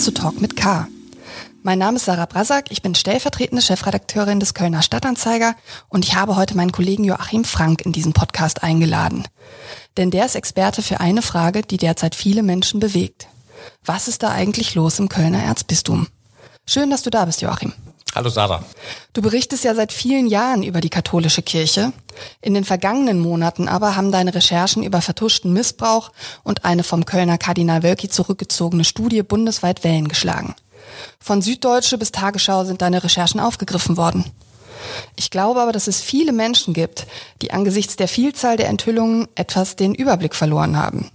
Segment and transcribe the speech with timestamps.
[0.00, 0.88] zu Talk mit K.
[1.62, 5.54] Mein Name ist Sarah Brasak, ich bin stellvertretende Chefredakteurin des Kölner Stadtanzeiger
[5.90, 9.28] und ich habe heute meinen Kollegen Joachim Frank in diesen Podcast eingeladen.
[9.98, 13.28] Denn der ist Experte für eine Frage, die derzeit viele Menschen bewegt.
[13.84, 16.06] Was ist da eigentlich los im Kölner Erzbistum?
[16.66, 17.74] Schön, dass du da bist, Joachim.
[18.12, 18.64] Hallo Sarah.
[19.12, 21.92] Du berichtest ja seit vielen Jahren über die katholische Kirche.
[22.40, 26.10] In den vergangenen Monaten aber haben deine Recherchen über vertuschten Missbrauch
[26.42, 30.56] und eine vom Kölner Kardinal Wölki zurückgezogene Studie bundesweit Wellen geschlagen.
[31.20, 34.24] Von Süddeutsche bis Tagesschau sind deine Recherchen aufgegriffen worden.
[35.14, 37.06] Ich glaube aber, dass es viele Menschen gibt,
[37.42, 41.10] die angesichts der Vielzahl der Enthüllungen etwas den Überblick verloren haben.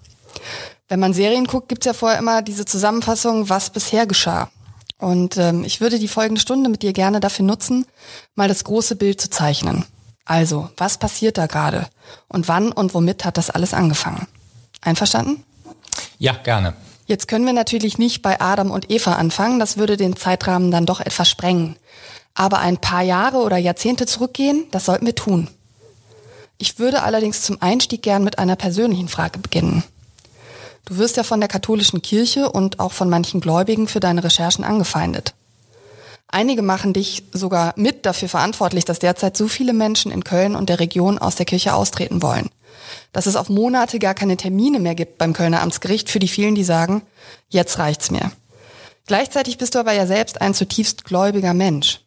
[0.88, 4.50] Wenn man Serien guckt, gibt's ja vorher immer diese Zusammenfassung, was bisher geschah.
[4.98, 7.86] Und ähm, ich würde die folgende Stunde mit dir gerne dafür nutzen,
[8.36, 9.86] mal das große Bild zu zeichnen.
[10.23, 11.88] Also, was passiert da gerade?
[12.28, 14.28] Und wann und womit hat das alles angefangen?
[14.81, 15.44] Einverstanden?
[16.17, 16.73] Ja, gerne.
[17.06, 20.88] Jetzt können wir natürlich nicht bei Adam und Eva anfangen, das würde den Zeitrahmen dann
[20.88, 21.75] doch etwas sprengen.
[22.34, 25.47] Aber ein paar Jahre oder Jahrzehnte zurückgehen, das sollten wir tun.
[26.58, 29.84] Ich würde allerdings zum Einstieg gern mit einer persönlichen Frage beginnen.
[30.86, 34.64] Du wirst ja von der katholischen Kirche und auch von manchen Gläubigen für deine Recherchen
[34.64, 35.33] angefeindet.
[36.28, 40.69] Einige machen dich sogar mit dafür verantwortlich, dass derzeit so viele Menschen in Köln und
[40.69, 42.50] der Region aus der Kirche austreten wollen.
[43.13, 46.56] Dass es auf Monate gar keine Termine mehr gibt beim Kölner Amtsgericht für die vielen,
[46.56, 47.02] die sagen,
[47.50, 48.31] jetzt reicht's mir.
[49.08, 52.02] Gleichzeitig bist du aber ja selbst ein zutiefst gläubiger Mensch.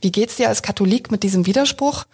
[0.00, 2.04] Wie geht's dir als Katholik mit diesem Widerspruch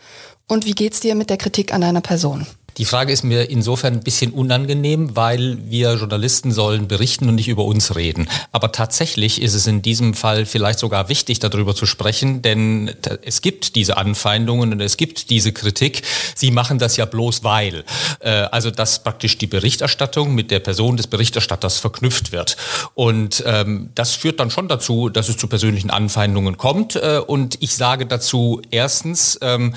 [0.46, 2.46] und wie geht's dir mit der Kritik an deiner Person?
[2.78, 7.48] Die Frage ist mir insofern ein bisschen unangenehm, weil wir Journalisten sollen berichten und nicht
[7.48, 8.28] über uns reden.
[8.52, 13.42] Aber tatsächlich ist es in diesem Fall vielleicht sogar wichtig, darüber zu sprechen, denn es
[13.42, 16.02] gibt diese Anfeindungen und es gibt diese Kritik.
[16.36, 17.84] Sie machen das ja bloß weil.
[18.20, 22.56] Äh, also dass praktisch die Berichterstattung mit der Person des Berichterstatters verknüpft wird.
[22.94, 26.94] Und ähm, das führt dann schon dazu, dass es zu persönlichen Anfeindungen kommt.
[26.94, 29.74] Äh, und ich sage dazu erstens, ähm,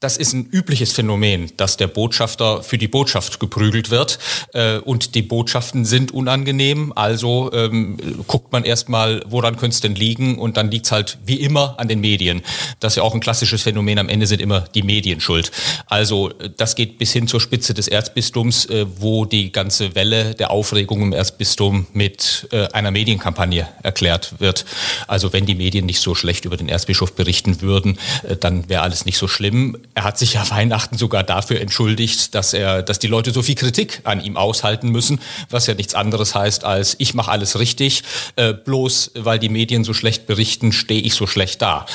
[0.00, 4.18] das ist ein übliches Phänomen, dass der Botschafter für die Botschaft geprügelt wird
[4.52, 6.92] äh, und die Botschaften sind unangenehm.
[6.94, 7.96] Also ähm,
[8.26, 11.76] guckt man erstmal, woran könnte es denn liegen und dann liegt es halt wie immer
[11.78, 12.42] an den Medien.
[12.78, 13.98] Das ist ja auch ein klassisches Phänomen.
[13.98, 15.50] Am Ende sind immer die Medien schuld.
[15.86, 20.50] Also das geht bis hin zur Spitze des Erzbistums, äh, wo die ganze Welle der
[20.50, 24.66] Aufregung im Erzbistum mit äh, einer Medienkampagne erklärt wird.
[25.08, 28.82] Also wenn die Medien nicht so schlecht über den Erzbischof berichten würden, äh, dann wäre
[28.82, 32.98] alles nicht so schlimm er hat sich ja Weihnachten sogar dafür entschuldigt, dass er, dass
[32.98, 36.96] die Leute so viel Kritik an ihm aushalten müssen, was ja nichts anderes heißt als
[36.98, 38.02] ich mache alles richtig,
[38.36, 41.86] äh, bloß weil die Medien so schlecht berichten, stehe ich so schlecht da.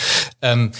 [0.41, 0.72] Ähm,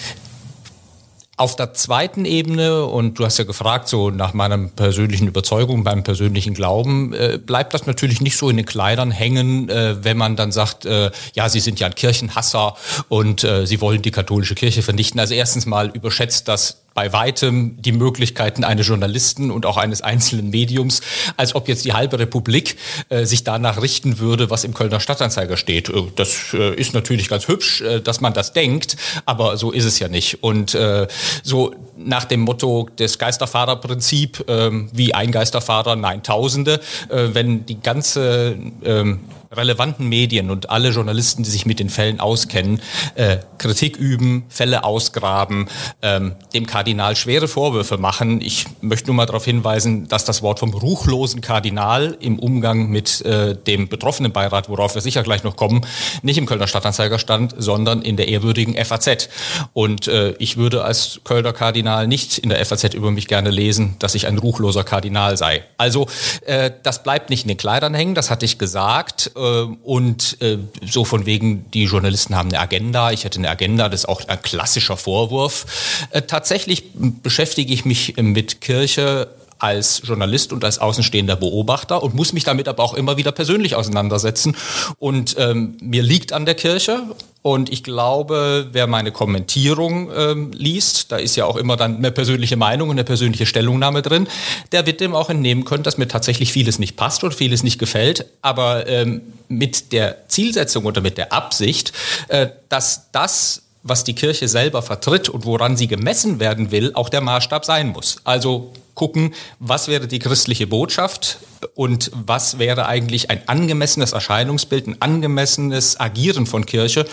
[1.38, 6.04] auf der zweiten Ebene, und du hast ja gefragt, so nach meiner persönlichen Überzeugung, meinem
[6.04, 10.36] persönlichen Glauben, äh, bleibt das natürlich nicht so in den Kleidern hängen, äh, wenn man
[10.36, 12.76] dann sagt, äh, ja, Sie sind ja ein Kirchenhasser
[13.10, 15.20] und äh, Sie wollen die katholische Kirche vernichten.
[15.20, 20.50] Also erstens mal überschätzt das bei weitem die Möglichkeiten eines Journalisten und auch eines einzelnen
[20.50, 21.02] Mediums,
[21.38, 22.78] als ob jetzt die halbe Republik
[23.10, 25.90] äh, sich danach richten würde, was im Kölner Stadtanzeiger steht.
[25.90, 29.86] Äh, das äh, ist natürlich ganz hübsch, äh, dass man das denkt, aber so ist
[29.86, 30.44] es ja nicht.
[30.44, 31.08] Und äh,
[31.44, 37.80] so nach dem Motto des Geisterfahrerprinzip, ähm, wie ein Geisterfahrer, nein Tausende, äh, wenn die
[37.80, 42.82] ganze ähm, relevanten Medien und alle Journalisten, die sich mit den Fällen auskennen,
[43.16, 45.68] äh, Kritik üben, Fälle ausgraben,
[46.02, 48.40] ähm, dem Kardinal schwere Vorwürfe machen.
[48.42, 53.22] Ich möchte nur mal darauf hinweisen, dass das Wort vom ruchlosen Kardinal im Umgang mit
[53.26, 55.86] äh, dem betroffenen Beirat, worauf wir sicher gleich noch kommen,
[56.22, 59.28] nicht im Kölner Stadtanzeiger stand, sondern in der ehrwürdigen FAZ.
[59.74, 63.96] Und äh, ich würde als Kölner Kardinal nicht in der FAZ über mich gerne lesen,
[64.00, 65.64] dass ich ein ruchloser Kardinal sei.
[65.78, 66.08] Also
[66.46, 71.06] äh, das bleibt nicht in den Kleidern hängen, das hatte ich gesagt und äh, so
[71.06, 74.42] von wegen, die Journalisten haben eine Agenda, ich hätte eine Agenda, das ist auch ein
[74.42, 75.66] klassischer Vorwurf.
[76.12, 79.30] Äh, tatsächlich beschäftige ich mich mit Kirche
[79.62, 83.76] als Journalist und als außenstehender Beobachter und muss mich damit aber auch immer wieder persönlich
[83.76, 84.56] auseinandersetzen.
[84.98, 87.04] Und ähm, mir liegt an der Kirche
[87.44, 92.12] und ich glaube, wer meine Kommentierung ähm, liest, da ist ja auch immer dann eine
[92.12, 94.28] persönliche Meinung und eine persönliche Stellungnahme drin,
[94.72, 97.80] der wird dem auch entnehmen können, dass mir tatsächlich vieles nicht passt und vieles nicht
[97.80, 98.26] gefällt.
[98.44, 101.94] Aber ähm, mit der Zielsetzung oder mit der Absicht,
[102.28, 107.10] äh, dass das was die Kirche selber vertritt und woran sie gemessen werden will, auch
[107.10, 108.18] der Maßstab sein muss.
[108.24, 111.40] Also gucken, was wäre die christliche Botschaft
[111.76, 117.06] und was wäre eigentlich ein angemessenes Erscheinungsbild, ein angemessenes Agieren von Kirche.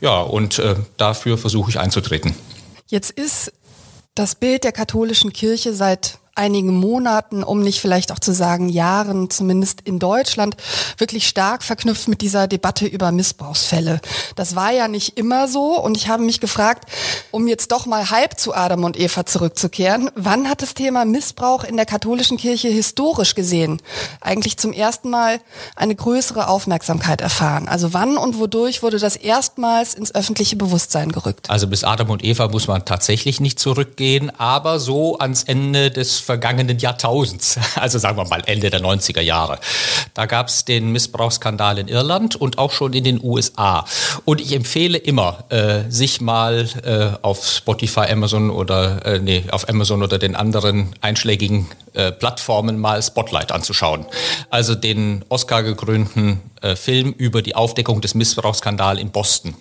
[0.00, 2.34] Ja, und äh, dafür versuche ich einzutreten.
[2.88, 3.52] Jetzt ist
[4.14, 9.30] das Bild der katholischen Kirche seit einigen Monaten, um nicht vielleicht auch zu sagen Jahren,
[9.30, 10.56] zumindest in Deutschland,
[10.98, 14.00] wirklich stark verknüpft mit dieser Debatte über Missbrauchsfälle.
[14.34, 16.90] Das war ja nicht immer so und ich habe mich gefragt,
[17.30, 21.62] um jetzt doch mal halb zu Adam und Eva zurückzukehren, wann hat das Thema Missbrauch
[21.62, 23.80] in der katholischen Kirche historisch gesehen
[24.20, 25.40] eigentlich zum ersten Mal
[25.76, 27.68] eine größere Aufmerksamkeit erfahren?
[27.68, 31.48] Also wann und wodurch wurde das erstmals ins öffentliche Bewusstsein gerückt?
[31.48, 36.23] Also bis Adam und Eva muss man tatsächlich nicht zurückgehen, aber so ans Ende des
[36.24, 39.58] vergangenen Jahrtausends, also sagen wir mal Ende der 90er Jahre.
[40.14, 43.84] Da gab es den Missbrauchsskandal in Irland und auch schon in den USA.
[44.24, 49.68] Und ich empfehle immer, äh, sich mal äh, auf Spotify, Amazon oder äh, nee, auf
[49.68, 54.06] Amazon oder den anderen einschlägigen äh, Plattformen mal Spotlight anzuschauen.
[54.50, 59.54] Also den Oscar gekrönten äh, Film über die Aufdeckung des Missbrauchsskandals in Boston.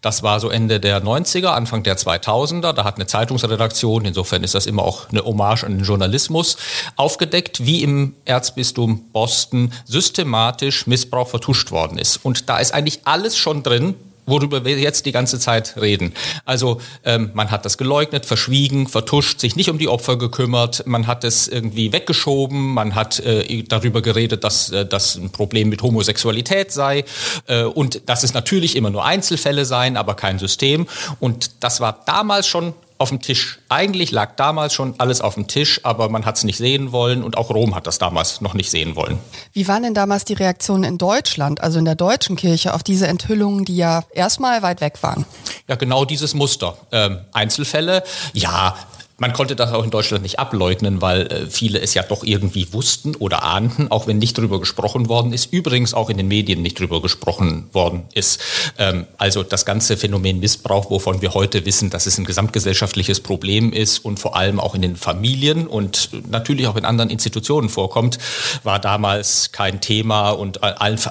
[0.00, 2.72] Das war so Ende der 90er, Anfang der 2000er.
[2.72, 6.56] Da hat eine Zeitungsredaktion, insofern ist das immer auch eine Hommage an den Journalismus,
[6.96, 12.24] aufgedeckt, wie im Erzbistum Boston systematisch Missbrauch vertuscht worden ist.
[12.24, 13.94] Und da ist eigentlich alles schon drin,
[14.26, 16.12] worüber wir jetzt die ganze Zeit reden.
[16.44, 21.06] Also ähm, man hat das geleugnet, verschwiegen, vertuscht, sich nicht um die Opfer gekümmert, man
[21.06, 25.82] hat es irgendwie weggeschoben, man hat äh, darüber geredet, dass äh, das ein Problem mit
[25.82, 27.04] Homosexualität sei
[27.46, 30.86] äh, und dass es natürlich immer nur Einzelfälle seien, aber kein System.
[31.20, 33.58] Und das war damals schon auf dem Tisch.
[33.68, 37.22] Eigentlich lag damals schon alles auf dem Tisch, aber man hat es nicht sehen wollen
[37.22, 39.18] und auch Rom hat das damals noch nicht sehen wollen.
[39.52, 43.06] Wie waren denn damals die Reaktionen in Deutschland, also in der deutschen Kirche, auf diese
[43.06, 45.26] Enthüllungen, die ja erstmal weit weg waren?
[45.68, 46.76] Ja, genau dieses Muster.
[46.92, 48.02] Ähm, Einzelfälle,
[48.32, 48.76] ja,
[49.18, 52.72] man konnte das auch in Deutschland nicht ableugnen, weil äh, viele es ja doch irgendwie
[52.72, 55.52] wussten oder ahnten, auch wenn nicht drüber gesprochen worden ist.
[55.52, 58.40] Übrigens auch in den Medien nicht drüber gesprochen worden ist.
[58.76, 63.72] Ähm, also das ganze Phänomen Missbrauch, wovon wir heute wissen, dass es ein gesamtgesellschaftliches Problem
[63.72, 68.18] ist und vor allem auch in den Familien und natürlich auch in anderen Institutionen vorkommt,
[68.64, 70.60] war damals kein Thema und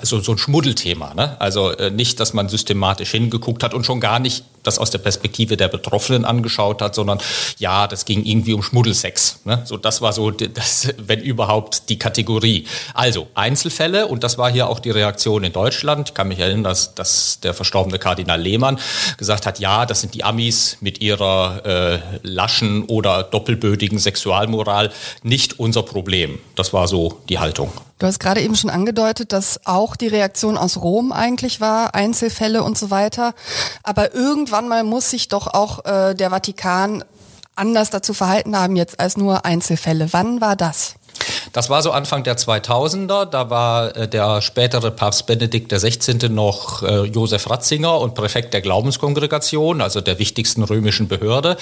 [0.04, 1.16] so, so ein Schmuddelthema.
[1.16, 1.42] Ne?
[1.42, 5.00] Also äh, nicht, dass man systematisch hingeguckt hat und schon gar nicht das aus der
[5.00, 7.20] Perspektive der Betroffenen angeschaut hat, sondern
[7.58, 9.40] ja, das ging irgendwie um Schmuddelsex.
[9.46, 9.62] Ne?
[9.66, 12.68] So, das war so, das, wenn überhaupt, die Kategorie.
[12.94, 16.10] Also Einzelfälle, und das war hier auch die Reaktion in Deutschland.
[16.10, 18.80] Ich kann mich erinnern, dass, dass der verstorbene Kardinal Lehmann
[19.18, 24.92] gesagt hat, ja, das sind die Amis mit ihrer äh, laschen oder doppelbödigen Sexualmoral
[25.24, 26.40] nicht unser Problem.
[26.56, 27.72] Das war so die Haltung.
[27.98, 32.62] Du hast gerade eben schon angedeutet, dass auch die Reaktion aus Rom eigentlich war, Einzelfälle
[32.62, 33.34] und so weiter.
[33.84, 37.06] Aber irgendwann mal muss sich doch auch äh, der Vatikan
[37.56, 40.12] anders dazu verhalten haben jetzt als nur Einzelfälle.
[40.12, 40.96] Wann war das?
[41.54, 43.26] Das war so Anfang der 2000er.
[43.26, 46.30] Da war äh, der spätere Papst Benedikt XVI.
[46.30, 51.58] noch äh, Josef Ratzinger und Präfekt der Glaubenskongregation, also der wichtigsten römischen Behörde.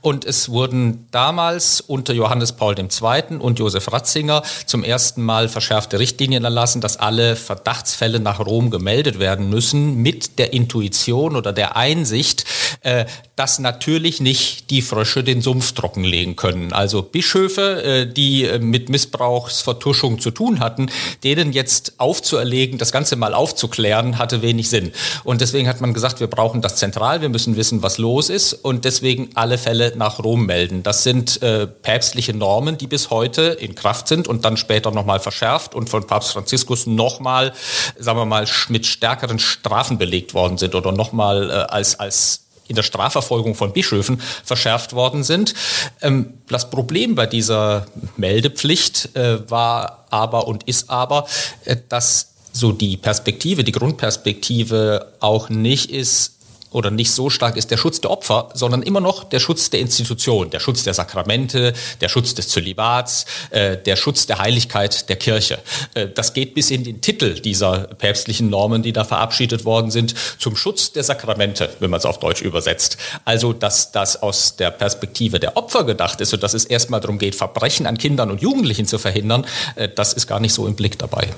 [0.00, 3.36] Und es wurden damals unter Johannes Paul II.
[3.38, 9.18] und Josef Ratzinger zum ersten Mal verschärfte Richtlinien erlassen, dass alle Verdachtsfälle nach Rom gemeldet
[9.18, 12.44] werden müssen, mit der Intuition oder der Einsicht,
[12.80, 13.04] äh,
[13.36, 16.72] dass natürlich nicht die Frösche den Sumpf trockenlegen können.
[16.72, 20.90] Also Bischöfe, äh, die äh, mit Missbrauchsvertuschung zu tun hatten,
[21.24, 24.92] denen jetzt aufzuerlegen, das Ganze mal aufzuklären, hatte wenig Sinn.
[25.24, 28.52] Und deswegen hat man gesagt, wir brauchen das zentral, wir müssen wissen, was los ist
[28.52, 30.84] und deswegen alle Fälle nach Rom melden.
[30.84, 35.18] Das sind äh, päpstliche Normen, die bis heute in Kraft sind und dann später nochmal
[35.18, 37.52] verschärft und von Papst Franziskus nochmal,
[37.98, 42.76] sagen wir mal, mit stärkeren Strafen belegt worden sind oder nochmal äh, als, als in
[42.76, 45.54] der Strafverfolgung von Bischöfen verschärft worden sind.
[46.00, 51.26] Ähm, das Problem bei dieser Meldepflicht äh, war aber und ist aber,
[51.64, 56.34] äh, dass so die Perspektive, die Grundperspektive auch nicht ist,
[56.74, 59.80] oder nicht so stark ist der Schutz der Opfer, sondern immer noch der Schutz der
[59.80, 65.16] Institution, der Schutz der Sakramente, der Schutz des Zölibats, äh, der Schutz der Heiligkeit der
[65.16, 65.60] Kirche.
[65.94, 70.14] Äh, das geht bis in den Titel dieser päpstlichen Normen, die da verabschiedet worden sind,
[70.38, 72.98] zum Schutz der Sakramente, wenn man es auf Deutsch übersetzt.
[73.24, 77.18] Also, dass das aus der Perspektive der Opfer gedacht ist und dass es erstmal darum
[77.18, 80.74] geht, Verbrechen an Kindern und Jugendlichen zu verhindern, äh, das ist gar nicht so im
[80.74, 81.28] Blick dabei.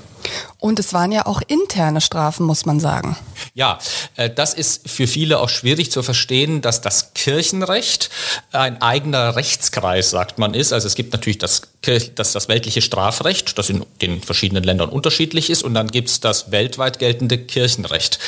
[0.59, 3.15] Und es waren ja auch interne Strafen, muss man sagen.
[3.53, 3.77] Ja,
[4.15, 8.09] äh, das ist für viele viele auch schwierig zu verstehen, dass das Kirchenrecht
[8.53, 10.71] ein eigener Rechtskreis, sagt man, ist.
[10.71, 11.63] Also es gibt natürlich das,
[12.15, 16.21] das, das weltliche Strafrecht, das in den verschiedenen Ländern unterschiedlich ist, und dann gibt es
[16.21, 18.19] das weltweit geltende Kirchenrecht.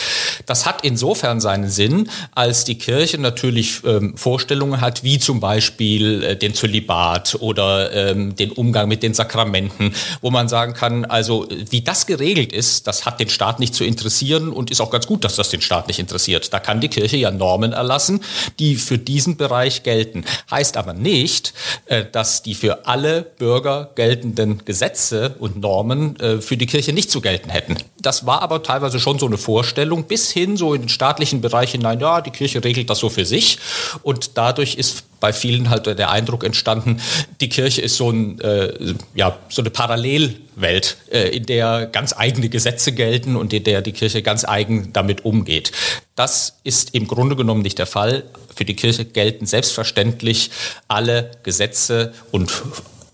[0.45, 6.23] Das hat insofern seinen Sinn, als die Kirche natürlich ähm, Vorstellungen hat, wie zum Beispiel
[6.23, 11.47] äh, den Zölibat oder ähm, den Umgang mit den Sakramenten, wo man sagen kann, also
[11.49, 15.07] wie das geregelt ist, das hat den Staat nicht zu interessieren und ist auch ganz
[15.07, 16.51] gut, dass das den Staat nicht interessiert.
[16.51, 18.21] Da kann die Kirche ja Normen erlassen,
[18.59, 20.25] die für diesen Bereich gelten.
[20.49, 21.53] Heißt aber nicht,
[21.85, 27.11] äh, dass die für alle Bürger geltenden Gesetze und Normen äh, für die Kirche nicht
[27.11, 27.77] zu gelten hätten.
[28.01, 31.71] Das war aber teilweise schon so eine Vorstellung, bis hin so in den staatlichen Bereich
[31.71, 33.59] hinein, ja, die Kirche regelt das so für sich.
[34.03, 37.01] Und dadurch ist bei vielen halt der Eindruck entstanden,
[37.41, 42.49] die Kirche ist so, ein, äh, ja, so eine Parallelwelt, äh, in der ganz eigene
[42.49, 45.71] Gesetze gelten und in der die Kirche ganz eigen damit umgeht.
[46.15, 48.23] Das ist im Grunde genommen nicht der Fall.
[48.55, 50.51] Für die Kirche gelten selbstverständlich
[50.87, 52.51] alle Gesetze und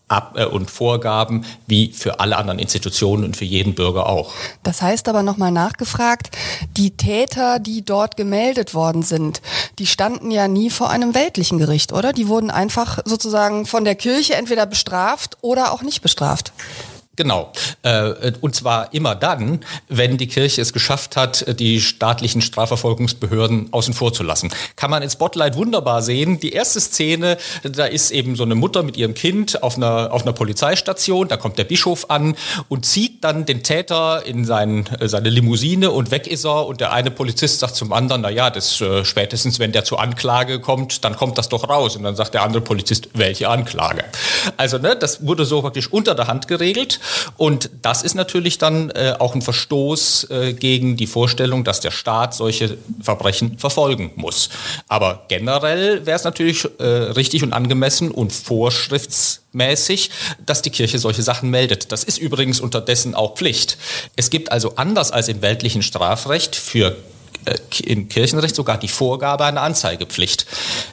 [0.08, 4.34] Ab äh, und Vorgaben wie für alle anderen Institutionen und für jeden Bürger auch.
[4.62, 6.30] Das heißt aber nochmal nachgefragt,
[6.78, 9.42] die Täter, die dort gemeldet worden sind,
[9.80, 12.14] die standen ja nie vor einem weltlichen Gericht, oder?
[12.14, 16.54] Die wurden einfach sozusagen von der Kirche entweder bestraft oder auch nicht bestraft.
[17.16, 17.52] Genau.
[17.84, 23.94] Äh, und zwar immer dann, wenn die Kirche es geschafft hat, die staatlichen Strafverfolgungsbehörden außen
[23.94, 24.50] vor zu lassen.
[24.76, 26.40] Kann man in Spotlight wunderbar sehen.
[26.40, 30.24] Die erste Szene, da ist eben so eine Mutter mit ihrem Kind auf einer, auf
[30.24, 31.28] einer Polizeistation.
[31.28, 32.36] Da kommt der Bischof an
[32.70, 36.66] und zieht dann den Täter in sein, äh, seine Limousine und weg ist er.
[36.66, 40.02] Und der eine Polizist sagt zum anderen, na ja, das äh, spätestens, wenn der zur
[40.02, 41.96] Anklage kommt, dann kommt das doch raus.
[41.96, 44.04] Und dann sagt der andere Polizist, welche Anklage?
[44.58, 47.00] Also, ne, das wurde so praktisch unter der Hand geregelt.
[47.38, 51.92] Und das ist natürlich dann äh, auch ein Verstoß äh, gegen die Vorstellung, dass der
[51.92, 54.50] Staat solche Verbrechen verfolgen muss.
[54.88, 60.10] Aber generell wäre es natürlich äh, richtig und angemessen und vorschriftsmäßig,
[60.46, 61.92] dass die Kirche solche Sachen meldet.
[61.92, 63.78] Das ist übrigens unterdessen auch Pflicht.
[64.16, 66.96] Es gibt also anders als im weltlichen Strafrecht für
[67.84, 70.46] im Kirchenrecht sogar die Vorgabe einer Anzeigepflicht.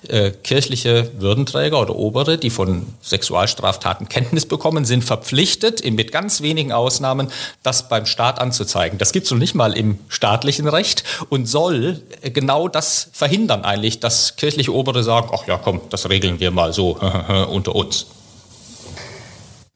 [0.09, 6.73] Äh, kirchliche Würdenträger oder Obere, die von Sexualstraftaten Kenntnis bekommen, sind verpflichtet, mit ganz wenigen
[6.73, 7.29] Ausnahmen,
[7.63, 8.99] das beim Staat anzuzeigen.
[8.99, 14.01] Das gibt es noch nicht mal im staatlichen Recht und soll genau das verhindern eigentlich,
[14.01, 16.99] dass kirchliche Obere sagen, ach ja, komm, das regeln wir mal so
[17.51, 18.07] unter uns.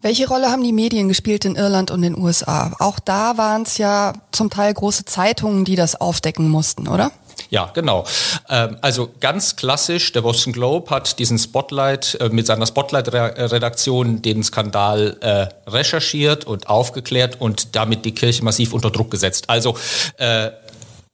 [0.03, 2.73] Welche Rolle haben die Medien gespielt in Irland und den USA?
[2.79, 7.13] Auch da waren es ja zum Teil große Zeitungen, die das aufdecken mussten, oder?
[7.51, 8.05] Ja, genau.
[8.49, 14.43] Ähm, also ganz klassisch, der Boston Globe hat diesen Spotlight äh, mit seiner Spotlight-Redaktion den
[14.43, 19.49] Skandal äh, recherchiert und aufgeklärt und damit die Kirche massiv unter Druck gesetzt.
[19.49, 19.77] Also
[20.19, 20.51] äh,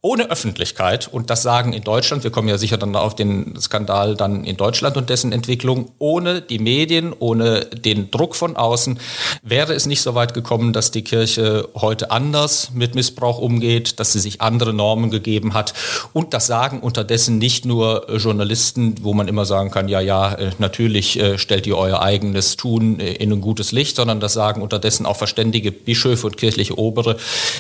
[0.05, 4.17] ohne Öffentlichkeit, und das sagen in Deutschland, wir kommen ja sicher dann auf den Skandal
[4.17, 8.99] dann in Deutschland und dessen Entwicklung, ohne die Medien, ohne den Druck von außen,
[9.45, 14.13] wäre es nicht so weit gekommen, dass die Kirche heute anders mit Missbrauch umgeht, dass
[14.13, 15.73] sie sich andere Normen gegeben hat.
[16.13, 20.51] Und das sagen unterdessen nicht nur Journalisten, wo man immer sagen kann, ja, ja, äh,
[20.59, 24.63] natürlich äh, stellt ihr euer eigenes Tun äh, in ein gutes Licht, sondern das sagen
[24.63, 27.19] unterdessen auch verständige Bischöfe und kirchliche Obere.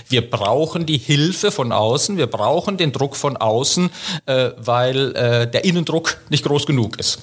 [0.08, 3.90] Wir brauchen die Hilfe von außen, wir brauchen den Druck von außen,
[4.26, 7.20] äh, weil äh, der Innendruck nicht groß genug ist.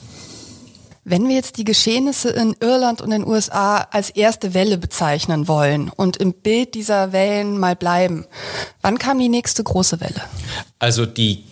[1.04, 5.90] Wenn wir jetzt die Geschehnisse in Irland und den USA als erste Welle bezeichnen wollen
[5.90, 8.26] und im Bild dieser Wellen mal bleiben,
[8.82, 10.22] wann kam die nächste große Welle?
[10.78, 11.46] Also die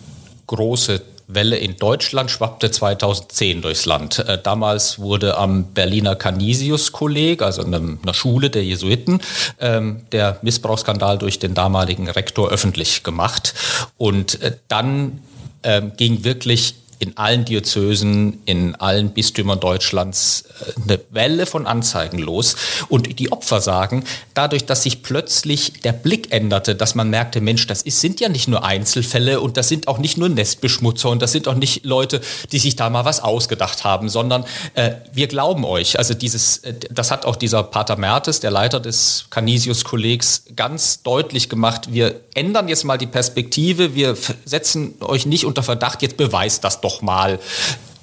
[0.46, 4.18] große Welle in Deutschland schwappte 2010 durchs Land.
[4.18, 9.20] Äh, damals wurde am Berliner Canisius-Kolleg, also einer Schule der Jesuiten,
[9.60, 13.54] ähm, der Missbrauchsskandal durch den damaligen Rektor öffentlich gemacht.
[13.98, 15.20] Und äh, dann
[15.62, 22.18] ähm, ging wirklich in allen Diözesen, in allen Bistümern Deutschlands äh, eine Welle von Anzeigen
[22.18, 22.56] los.
[22.88, 27.66] Und die Opfer sagen, dadurch, dass sich plötzlich der Blick änderte, dass man merkte, Mensch,
[27.66, 31.22] das ist, sind ja nicht nur Einzelfälle und das sind auch nicht nur Nestbeschmutzer und
[31.22, 35.28] das sind auch nicht Leute, die sich da mal was ausgedacht haben, sondern äh, wir
[35.28, 35.98] glauben euch.
[35.98, 41.48] Also dieses, äh, das hat auch dieser Pater Mertes, der Leiter des Canisius-Kollegs, ganz deutlich
[41.48, 41.92] gemacht.
[41.92, 46.80] Wir ändern jetzt mal die Perspektive, wir setzen euch nicht unter Verdacht, jetzt beweist das
[46.80, 47.38] doch doch mal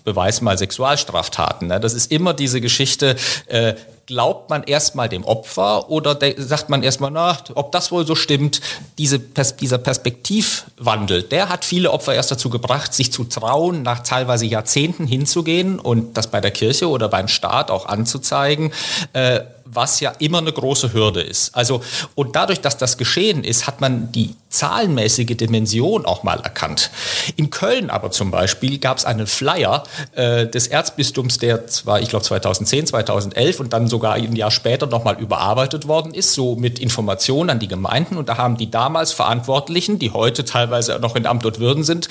[0.03, 1.67] beweis mal Sexualstraftaten.
[1.67, 1.79] Ne?
[1.79, 3.15] Das ist immer diese Geschichte,
[3.47, 3.73] äh,
[4.05, 8.61] glaubt man erstmal dem Opfer oder sagt man erstmal, na, ob das wohl so stimmt?
[8.99, 14.03] Diese Pers dieser Perspektivwandel, der hat viele Opfer erst dazu gebracht, sich zu trauen, nach
[14.03, 18.71] teilweise Jahrzehnten hinzugehen und das bei der Kirche oder beim Staat auch anzuzeigen.
[19.13, 21.55] Äh, was ja immer eine große Hürde ist.
[21.55, 21.81] Also,
[22.13, 26.89] und dadurch, dass das geschehen ist, hat man die zahlenmäßige Dimension auch mal erkannt.
[27.35, 32.09] In Köln aber zum Beispiel gab es einen Flyer äh, des Erzbistums, der zwar, ich
[32.09, 36.79] glaube, 2010, 2011 und dann sogar ein Jahr später nochmal überarbeitet worden ist, so mit
[36.79, 38.17] Informationen an die Gemeinden.
[38.17, 42.07] Und da haben die damals Verantwortlichen, die heute teilweise noch in Amt und Würden sind,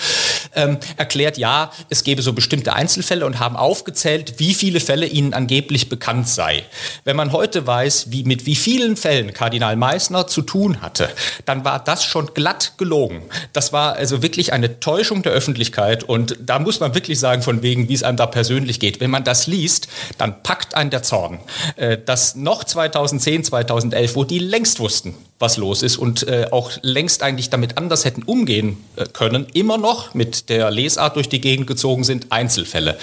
[0.54, 5.34] ähm, erklärt, ja, es gäbe so bestimmte Einzelfälle und haben aufgezählt, wie viele Fälle ihnen
[5.34, 6.64] angeblich bekannt sei.
[7.04, 11.08] Wenn man heute weiß, wie, mit wie vielen Fällen Kardinal Meissner zu tun hatte,
[11.44, 13.22] dann war das schon glatt gelogen.
[13.52, 17.62] Das war also wirklich eine Täuschung der Öffentlichkeit und da muss man wirklich sagen, von
[17.62, 19.00] wegen, wie es einem da persönlich geht.
[19.00, 21.40] Wenn man das liest, dann packt einen der Zorn.
[21.76, 26.72] Äh, das noch 2010, 2011, wo die längst wussten, was los ist und äh, auch
[26.80, 31.40] längst eigentlich damit anders hätten umgehen äh, können, immer noch mit der Lesart durch die
[31.40, 32.96] Gegend gezogen sind, Einzelfälle.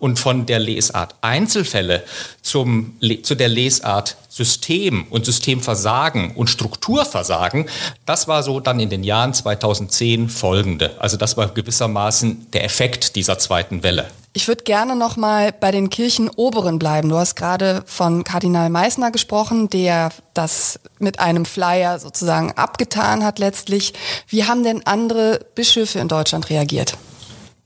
[0.00, 2.02] Und von der Lesart Einzelfälle
[2.42, 7.66] zum, zu der Lesart System und Systemversagen und Strukturversagen,
[8.04, 10.90] das war so dann in den Jahren 2010 folgende.
[10.98, 14.06] Also das war gewissermaßen der Effekt dieser zweiten Welle.
[14.32, 17.10] Ich würde gerne noch mal bei den Kirchenoberen bleiben.
[17.10, 23.38] Du hast gerade von Kardinal Meissner gesprochen, der das mit einem Flyer sozusagen abgetan hat
[23.38, 23.94] letztlich.
[24.26, 26.96] Wie haben denn andere Bischöfe in Deutschland reagiert?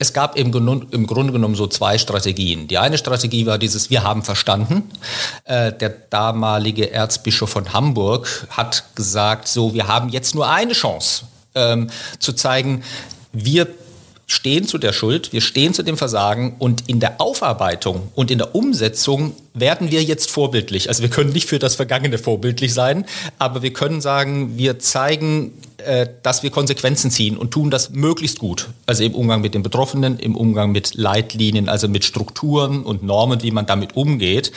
[0.00, 0.55] Es gab im,
[0.93, 2.69] im, Grunde genommen so zwei Strategien.
[2.69, 4.88] Die eine Strategie war dieses Wir haben verstanden.
[5.45, 11.25] Äh, der damalige Erzbischof von Hamburg hat gesagt, so, wir haben jetzt nur eine Chance
[11.57, 11.90] ähm,
[12.21, 12.85] zu zeigen,
[13.33, 13.67] wir
[14.28, 18.38] stehen zu der Schuld, wir stehen zu dem Versagen und in der Aufarbeitung und in
[18.38, 20.88] der Umsetzung werden wir jetzt vorbildlich.
[20.88, 23.07] Also wir können nicht für das Vergangene vorbildlich sein,
[23.38, 25.55] aber wir können sagen, wir zeigen
[25.88, 28.68] äh, dass wir Konsequenzen ziehen und tun das möglichst gut.
[28.85, 33.42] Also im Umgang mit den Betroffenen, im Umgang mit Leitlinien, also mit Strukturen und Normen,
[33.42, 34.52] wie man damit umgeht.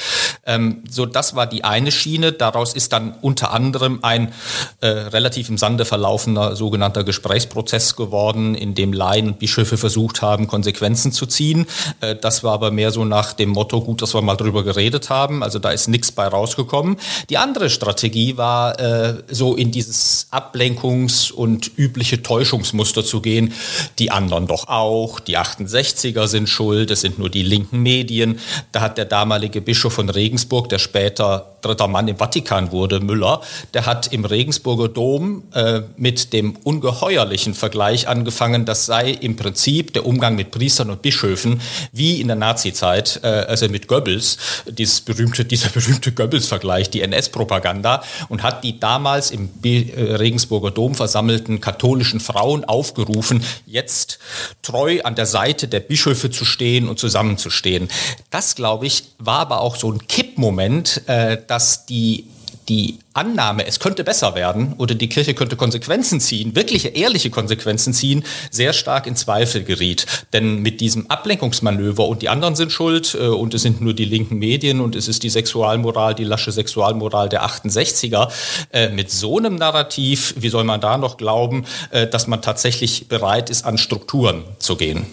[0.46, 2.34] Ähm, so, das war die eine Schiene.
[2.34, 4.34] Daraus ist dann unter anderem ein
[4.82, 10.48] äh, relativ im Sande verlaufender sogenannter Gesprächsprozess geworden, in dem Laien und Bischöfe versucht haben,
[10.48, 11.66] Konsequenzen zu ziehen.
[12.02, 15.10] Äh, das war aber mehr so nach dem Motto, gut, dass wir mal drüber geredet
[15.10, 15.44] haben.
[15.44, 16.98] Also da ist nichts bei rausgekommen.
[17.30, 23.54] Die andere Strategie war äh, so in dieses Ablenkungs- und übliche Täuschungsmuster zu gehen.
[24.00, 28.40] Die anderen doch auch, die 68er sind schuld, es sind nur die linken Medien.
[28.72, 33.42] Da hat der damalige Bischof von Regensburg, der später dritter Mann im Vatikan wurde, Müller,
[33.74, 39.94] der hat im Regensburger Dom äh, mit dem ungeheuerlichen Vergleich angefangen, das sei im Prinzip
[39.94, 41.62] der Umgang mit Priestern und Bischöfen
[41.92, 48.04] wie in der Nazizeit, äh, also mit Goebbels, dieses berühmte, dieser berühmte Goebbels-Vergleich, die NS-Propaganda,
[48.30, 54.20] und hat die damals im äh, Regensburger Dom versammelten katholischen Frauen aufgerufen, jetzt
[54.62, 57.90] treu an der Seite der Bischöfe zu stehen und zusammenzustehen.
[58.30, 62.28] Das, glaube ich, war aber auch so ein Kippmoment, äh, dass die
[62.70, 67.94] die Annahme, es könnte besser werden oder die Kirche könnte Konsequenzen ziehen, wirkliche ehrliche Konsequenzen
[67.94, 70.06] ziehen, sehr stark in Zweifel geriet.
[70.34, 74.06] Denn mit diesem Ablenkungsmanöver und die anderen sind schuld äh, und es sind nur die
[74.06, 78.32] linken Medien und es ist die Sexualmoral, die lasche Sexualmoral der 68er,
[78.72, 83.08] äh, mit so einem Narrativ, wie soll man da noch glauben, äh, dass man tatsächlich
[83.08, 85.06] bereit ist, an Strukturen zu gehen?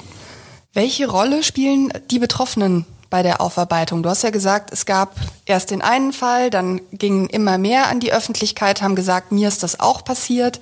[0.75, 4.03] Welche Rolle spielen die Betroffenen bei der Aufarbeitung?
[4.03, 5.15] Du hast ja gesagt, es gab
[5.47, 9.63] erst den einen Fall, dann gingen immer mehr an die Öffentlichkeit, haben gesagt, mir ist
[9.63, 10.61] das auch passiert.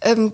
[0.00, 0.32] Ähm,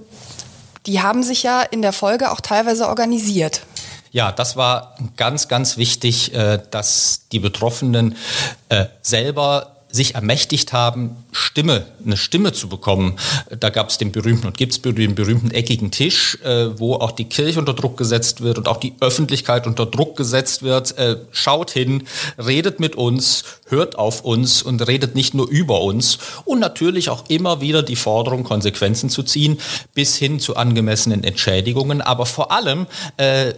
[0.87, 3.63] die haben sich ja in der Folge auch teilweise organisiert.
[4.11, 8.17] Ja, das war ganz, ganz wichtig, äh, dass die Betroffenen
[8.69, 13.15] äh, selber sich ermächtigt haben, Stimme, eine Stimme zu bekommen.
[13.61, 17.13] Da gab es den berühmten und gibt es den berühmten eckigen Tisch, äh, wo auch
[17.13, 20.99] die Kirche unter Druck gesetzt wird und auch die Öffentlichkeit unter Druck gesetzt wird.
[20.99, 22.05] Äh, schaut hin,
[22.39, 26.19] redet mit uns, hört auf uns und redet nicht nur über uns.
[26.45, 29.61] Und natürlich auch immer wieder die Forderung, Konsequenzen zu ziehen,
[29.95, 32.01] bis hin zu angemessenen Entschädigungen.
[32.01, 33.55] Aber vor allem äh,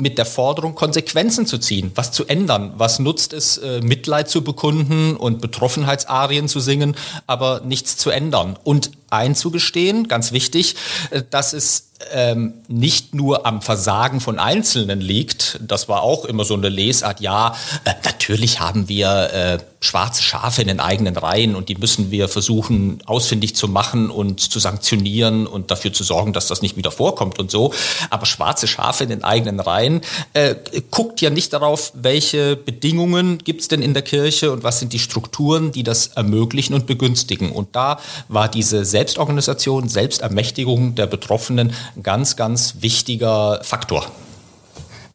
[0.00, 2.72] mit der Forderung, Konsequenzen zu ziehen, was zu ändern.
[2.76, 8.58] Was nutzt es, äh, Mitleid zu bekunden und Betroffenheitsarien zu singen, aber nichts zu ändern.
[8.64, 10.76] Und einzugestehen, ganz wichtig,
[11.10, 15.58] äh, dass es ähm, nicht nur am Versagen von Einzelnen liegt.
[15.60, 17.20] Das war auch immer so eine Lesart.
[17.20, 22.10] Ja, äh, natürlich haben wir äh, schwarze Schafe in den eigenen Reihen und die müssen
[22.10, 26.76] wir versuchen ausfindig zu machen und zu sanktionieren und dafür zu sorgen, dass das nicht
[26.76, 27.72] wieder vorkommt und so.
[28.10, 30.02] Aber schwarze Schafe in den eigenen Reihen
[30.34, 30.54] äh,
[30.90, 34.92] guckt ja nicht darauf, welche Bedingungen gibt es denn in der Kirche und was sind
[34.92, 37.50] die Strukturen, die das ermöglichen und begünstigen.
[37.50, 44.06] Und da war diese Selbstorganisation, Selbstermächtigung der Betroffenen ganz, ganz wichtiger Faktor.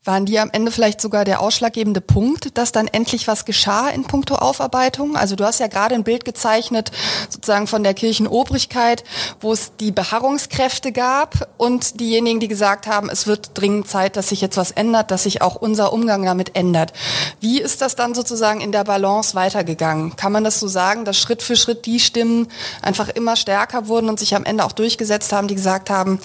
[0.06, 4.04] Waren die am Ende vielleicht sogar der ausschlaggebende Punkt, dass dann endlich was geschah in
[4.04, 5.18] puncto Aufarbeitung?
[5.18, 6.92] Also du hast ja gerade ein Bild gezeichnet,
[7.28, 9.04] sozusagen von der Kirchenobrigkeit,
[9.40, 14.30] wo es die Beharrungskräfte gab und diejenigen, die gesagt haben, es wird dringend Zeit, dass
[14.30, 16.94] sich jetzt was ändert, dass sich auch unser Umgang damit ändert.
[17.40, 20.16] Wie ist das dann sozusagen in der Balance weitergegangen?
[20.16, 22.48] Kann man das so sagen, dass Schritt für Schritt die Stimmen
[22.84, 26.20] einfach immer stärker wurden und sich am Ende auch durchgesetzt haben, die gesagt haben,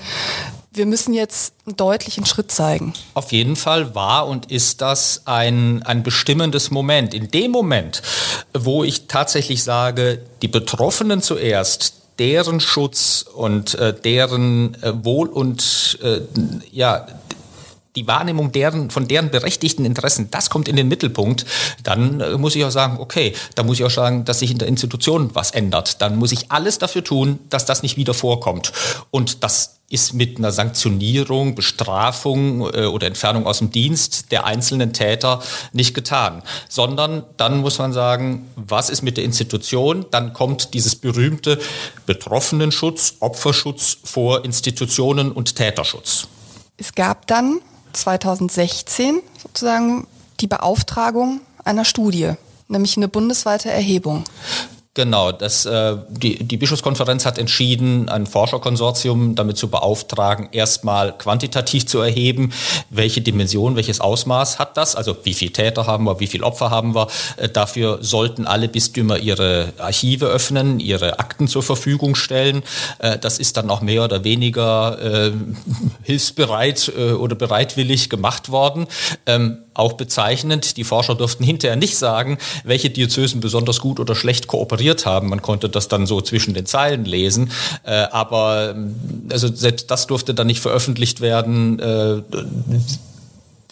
[0.72, 2.92] wir müssen jetzt einen deutlichen Schritt zeigen.
[3.14, 7.12] Auf jeden Fall war und ist das ein, ein bestimmendes Moment.
[7.12, 8.02] In dem Moment,
[8.54, 15.98] wo ich tatsächlich sage, die Betroffenen zuerst, deren Schutz und äh, deren äh, Wohl und
[16.02, 16.20] äh,
[16.70, 17.06] ja,
[17.96, 21.44] die Wahrnehmung deren, von deren berechtigten Interessen, das kommt in den Mittelpunkt,
[21.83, 24.59] dann äh, muss ich auch sagen, okay, da muss ich auch sagen, dass sich in
[24.59, 26.00] der Institution was ändert.
[26.00, 28.72] Dann muss ich alles dafür tun, dass das nicht wieder vorkommt.
[29.11, 34.92] Und das ist mit einer Sanktionierung, Bestrafung äh, oder Entfernung aus dem Dienst der einzelnen
[34.92, 40.07] Täter nicht getan, sondern dann muss man sagen, was ist mit der Institution?
[40.11, 41.59] Dann kommt dieses berühmte
[42.07, 46.29] Betroffenenschutz, Opferschutz vor Institutionen und Täterschutz.
[46.76, 47.61] Es gab dann
[47.92, 50.07] 2016 sozusagen
[50.38, 52.35] die Beauftragung einer Studie,
[52.68, 54.24] nämlich eine bundesweite Erhebung.
[55.00, 61.86] Genau, das, äh, die, die Bischofskonferenz hat entschieden, ein Forscherkonsortium damit zu beauftragen, erstmal quantitativ
[61.86, 62.52] zu erheben,
[62.90, 66.68] welche Dimension, welches Ausmaß hat das, also wie viele Täter haben wir, wie viele Opfer
[66.68, 67.06] haben wir.
[67.38, 72.62] Äh, dafür sollten alle Bistümer ihre Archive öffnen, ihre Akten zur Verfügung stellen.
[72.98, 75.32] Äh, das ist dann auch mehr oder weniger äh,
[76.02, 78.86] hilfsbereit äh, oder bereitwillig gemacht worden.
[79.24, 84.46] Ähm, auch bezeichnend, die Forscher durften hinterher nicht sagen, welche Diözesen besonders gut oder schlecht
[84.46, 85.28] kooperiert haben.
[85.28, 87.50] Man konnte das dann so zwischen den Zeilen lesen,
[87.84, 88.76] äh, aber
[89.30, 91.78] also selbst das durfte dann nicht veröffentlicht werden.
[91.80, 92.22] Äh,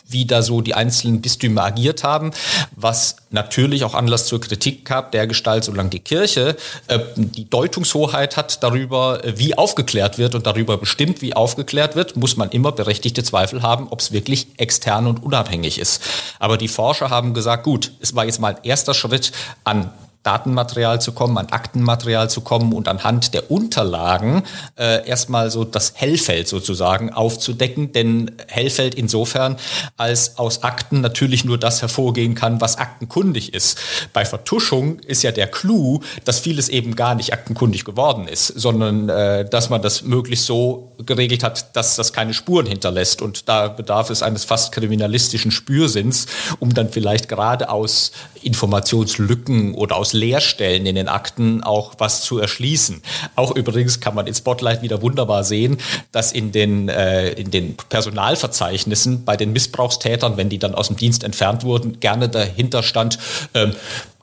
[0.09, 2.33] wie da so die einzelnen Bistümer agiert haben,
[2.75, 6.57] was natürlich auch Anlass zur Kritik gab, der Gestalt, solange die Kirche
[6.89, 12.17] äh, die Deutungshoheit hat darüber, äh, wie aufgeklärt wird und darüber bestimmt, wie aufgeklärt wird,
[12.17, 16.03] muss man immer berechtigte Zweifel haben, ob es wirklich extern und unabhängig ist.
[16.39, 19.33] Aber die Forscher haben gesagt, gut, es war jetzt mal ein erster Schritt
[19.65, 19.93] an
[20.29, 24.43] Datenmaterial zu kommen, an Aktenmaterial zu kommen und anhand der Unterlagen
[24.77, 27.93] äh, erstmal so das Hellfeld sozusagen aufzudecken.
[27.93, 29.57] Denn Hellfeld insofern,
[29.97, 33.79] als aus Akten natürlich nur das hervorgehen kann, was aktenkundig ist.
[34.13, 39.09] Bei Vertuschung ist ja der Clou, dass vieles eben gar nicht aktenkundig geworden ist, sondern
[39.09, 43.23] äh, dass man das möglichst so geregelt hat, dass das keine Spuren hinterlässt.
[43.23, 46.27] Und da bedarf es eines fast kriminalistischen Spürsinns,
[46.59, 48.13] um dann vielleicht gerade aus
[48.43, 53.03] Informationslücken oder aus Leerstellen in den Akten auch was zu erschließen.
[53.37, 55.79] Auch übrigens kann man in Spotlight wieder wunderbar sehen,
[56.13, 60.97] dass in den, äh, in den Personalverzeichnissen bei den Missbrauchstätern, wenn die dann aus dem
[60.97, 63.19] Dienst entfernt wurden, gerne dahinter stand,
[63.55, 63.75] ähm,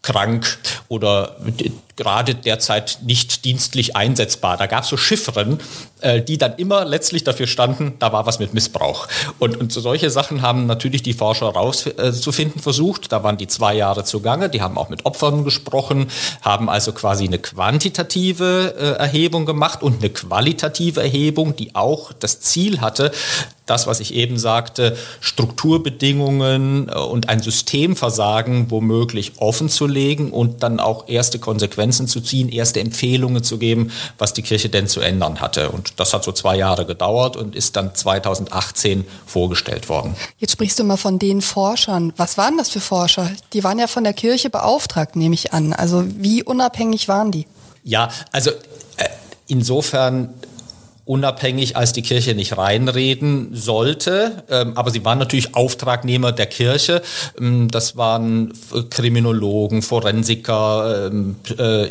[0.02, 1.36] krank oder
[1.96, 4.58] gerade derzeit nicht dienstlich einsetzbar.
[4.58, 5.60] Da gab es so Chiffren,
[6.02, 9.08] äh, die dann immer letztlich dafür standen, da war was mit Missbrauch.
[9.40, 13.12] Und, und solche Sachen haben natürlich die Forscher rauszufinden versucht.
[13.12, 16.08] Da waren die zwei Jahre zugange, die haben auch mit Opfern gesprochen,
[16.42, 22.42] haben also quasi eine quantitative äh, Erhebung gemacht und eine qualitative Erhebung, die auch das
[22.42, 23.12] Ziel hatte,
[23.66, 31.08] das, was ich eben sagte, Strukturbedingungen äh, und ein Systemversagen womöglich offenzulegen und dann auch
[31.08, 35.70] erste Konsequenzen zu ziehen, erste Empfehlungen zu geben, was die Kirche denn zu ändern hatte.
[35.72, 40.16] Und das hat so zwei Jahre gedauert und ist dann 2018 vorgestellt worden.
[40.38, 42.14] Jetzt sprichst du mal von den Forschern.
[42.18, 43.32] Was waren das für Forscher?
[43.54, 45.74] Die waren ja von der Kirche beauftragt, nehme ich an.
[45.74, 47.48] Also wie unabhängig waren die?
[47.84, 49.08] Ja, also äh,
[49.48, 50.34] insofern
[51.06, 54.44] unabhängig als die Kirche nicht reinreden sollte.
[54.50, 57.02] Ähm, aber sie waren natürlich Auftragnehmer der Kirche.
[57.40, 58.54] Ähm, das waren
[58.90, 61.88] Kriminologen, Forensiker, ähm, äh,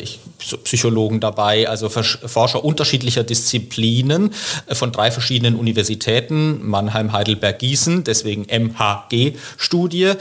[0.63, 4.33] Psychologen dabei, also Forscher unterschiedlicher Disziplinen
[4.67, 10.13] äh, von drei verschiedenen Universitäten, Mannheim, Heidelberg, Gießen, deswegen MHG-Studie,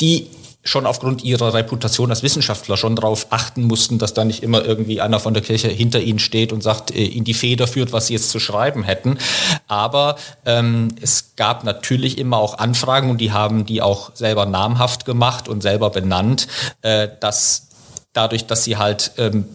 [0.00, 0.26] die
[0.64, 5.00] schon aufgrund ihrer Reputation als Wissenschaftler schon darauf achten mussten, dass da nicht immer irgendwie
[5.00, 8.06] einer von der Kirche hinter ihnen steht und sagt, äh, in die Feder führt, was
[8.06, 9.18] sie jetzt zu schreiben hätten.
[9.66, 15.04] Aber ähm, es gab natürlich immer auch Anfragen und die haben die auch selber namhaft
[15.04, 16.46] gemacht und selber benannt,
[16.82, 17.68] äh, dass
[18.12, 19.46] dadurch, dass sie halt ähm,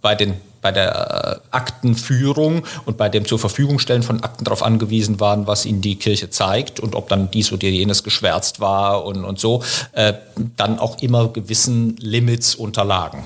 [0.00, 0.34] bei den
[0.66, 5.46] bei der äh, Aktenführung und bei dem zur Verfügung stellen von Akten darauf angewiesen waren,
[5.46, 9.38] was ihnen die Kirche zeigt und ob dann dies oder jenes geschwärzt war und, und
[9.38, 10.14] so, äh,
[10.56, 13.22] dann auch immer gewissen Limits unterlagen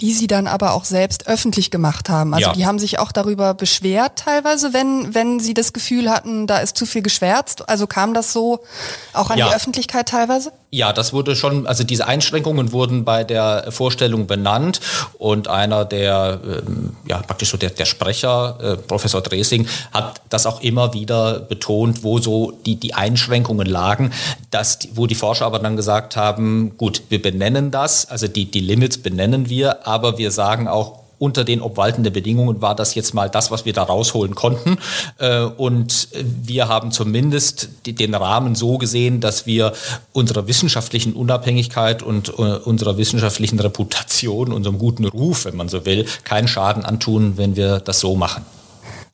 [0.00, 2.34] die sie dann aber auch selbst öffentlich gemacht haben.
[2.34, 2.52] Also ja.
[2.54, 6.76] die haben sich auch darüber beschwert teilweise, wenn, wenn sie das Gefühl hatten, da ist
[6.76, 7.68] zu viel geschwärzt.
[7.68, 8.64] Also kam das so
[9.12, 9.48] auch an ja.
[9.48, 10.52] die Öffentlichkeit teilweise?
[10.74, 14.80] Ja, das wurde schon, also diese Einschränkungen wurden bei der Vorstellung benannt.
[15.18, 20.46] Und einer der, ähm, ja praktisch so der, der Sprecher, äh, Professor Dresing, hat das
[20.46, 24.12] auch immer wieder betont, wo so die, die Einschränkungen lagen,
[24.50, 28.60] dass, wo die Forscher aber dann gesagt haben, gut, wir benennen das, also die, die
[28.60, 33.30] Limits benennen wir, aber wir sagen auch, unter den obwaltenden Bedingungen war das jetzt mal
[33.30, 34.76] das, was wir da rausholen konnten.
[35.18, 39.72] Äh, und wir haben zumindest den Rahmen so gesehen, dass wir
[40.12, 46.06] unserer wissenschaftlichen Unabhängigkeit und äh, unserer wissenschaftlichen Reputation, unserem guten Ruf, wenn man so will,
[46.24, 48.44] keinen Schaden antun, wenn wir das so machen.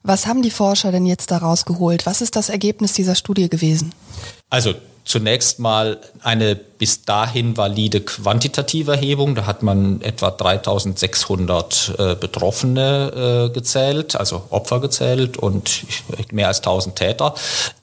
[0.03, 2.07] Was haben die Forscher denn jetzt daraus geholt?
[2.07, 3.93] Was ist das Ergebnis dieser Studie gewesen?
[4.49, 4.73] Also
[5.09, 9.35] zunächst mal eine bis dahin valide quantitative Erhebung.
[9.35, 15.85] Da hat man etwa 3600 äh, Betroffene äh, gezählt, also Opfer gezählt und
[16.31, 17.35] mehr als 1000 Täter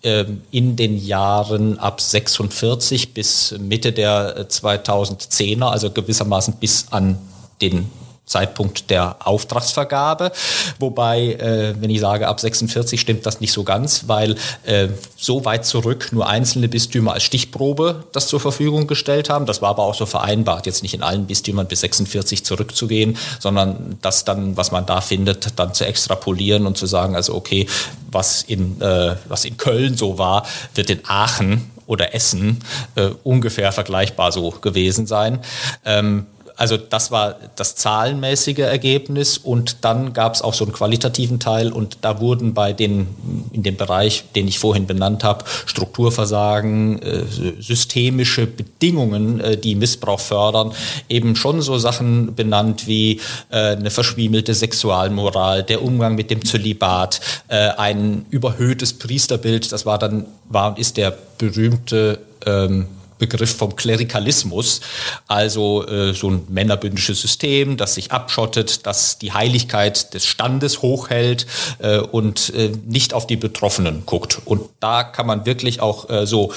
[0.03, 7.17] ähm, in den Jahren ab 46 bis Mitte der 2010er, äh, also gewissermaßen bis an
[7.59, 7.89] den
[8.25, 10.31] Zeitpunkt der Auftragsvergabe.
[10.79, 15.45] Wobei, äh, wenn ich sage ab 46, stimmt das nicht so ganz, weil äh, so
[15.45, 19.45] weit zurück nur einzelne Bistümer als Stichprobe das zur Verfügung gestellt haben.
[19.45, 23.97] Das war aber auch so vereinbart, jetzt nicht in allen Bistümern bis 46 zurückzugehen, sondern
[24.01, 27.67] das dann, was man da findet, dann zu extrapolieren und zu sagen, also okay,
[28.11, 32.63] was in, äh, was in Köln so war, wird in Aachen oder Essen
[32.95, 35.39] äh, ungefähr vergleichbar so gewesen sein.
[35.85, 41.39] Ähm, also das war das zahlenmäßige Ergebnis und dann gab es auch so einen qualitativen
[41.39, 43.07] Teil und da wurden bei den,
[43.51, 47.23] in dem Bereich, den ich vorhin benannt habe, Strukturversagen, äh,
[47.59, 50.71] systemische Bedingungen, äh, die Missbrauch fördern,
[51.09, 57.19] eben schon so Sachen benannt wie äh, eine verschwiemelte Sexualmoral, der Umgang mit dem Zölibat,
[57.47, 62.87] ein überhöhtes Priesterbild, das war dann, war und ist der berühmte ähm,
[63.17, 64.81] Begriff vom Klerikalismus,
[65.27, 71.45] also äh, so ein männerbündisches System, das sich abschottet, das die Heiligkeit des Standes hochhält
[71.79, 74.41] äh, und äh, nicht auf die Betroffenen guckt.
[74.45, 76.51] Und da kann man wirklich auch äh, so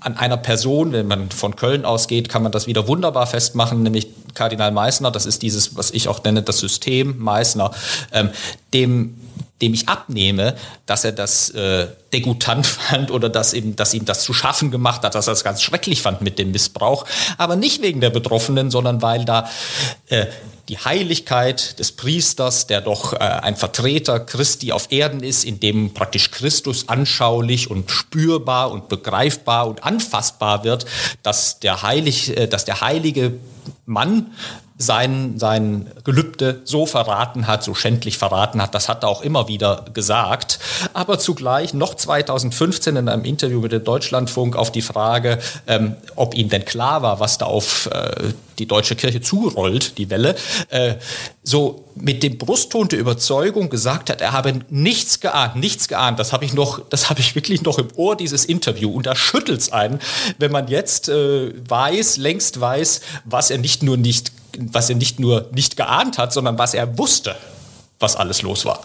[0.00, 4.08] an einer Person, wenn man von Köln ausgeht, kann man das wieder wunderbar festmachen, nämlich
[4.34, 7.72] Kardinal Meissner, das ist dieses, was ich auch nenne, das System Meissner,
[8.12, 8.30] ähm,
[8.72, 9.16] dem
[9.62, 14.22] dem ich abnehme, dass er das äh, degutant fand oder dass, ihm, dass ihm das
[14.22, 17.06] zu schaffen gemacht hat, dass er es ganz schrecklich fand mit dem Missbrauch.
[17.38, 19.48] Aber nicht wegen der Betroffenen, sondern weil da
[20.08, 20.26] äh,
[20.68, 25.94] die Heiligkeit des Priesters, der doch äh, ein Vertreter Christi auf Erden ist, in dem
[25.94, 30.86] praktisch Christus anschaulich und spürbar und begreifbar und anfassbar wird,
[31.22, 33.34] dass der, Heilig, äh, dass der heilige
[33.86, 34.32] Mann
[34.86, 38.74] sein, sein Gelübde so verraten hat, so schändlich verraten hat.
[38.74, 40.58] Das hat er auch immer wieder gesagt.
[40.92, 46.34] Aber zugleich noch 2015 in einem Interview mit dem Deutschlandfunk auf die Frage, ähm, ob
[46.34, 50.36] ihm denn klar war, was da auf äh, die deutsche Kirche zurollt, die Welle,
[50.68, 50.94] äh,
[51.42, 56.18] so mit dem Brustton der Überzeugung gesagt hat, er habe nichts geahnt, nichts geahnt.
[56.18, 58.90] Das habe ich noch, das habe ich wirklich noch im Ohr, dieses Interview.
[58.90, 59.98] Und da schüttelt es einen,
[60.38, 65.18] wenn man jetzt äh, weiß, längst weiß, was er nicht nur nicht was er nicht
[65.18, 67.34] nur nicht geahnt hat, sondern was er wusste,
[67.98, 68.80] was alles los war.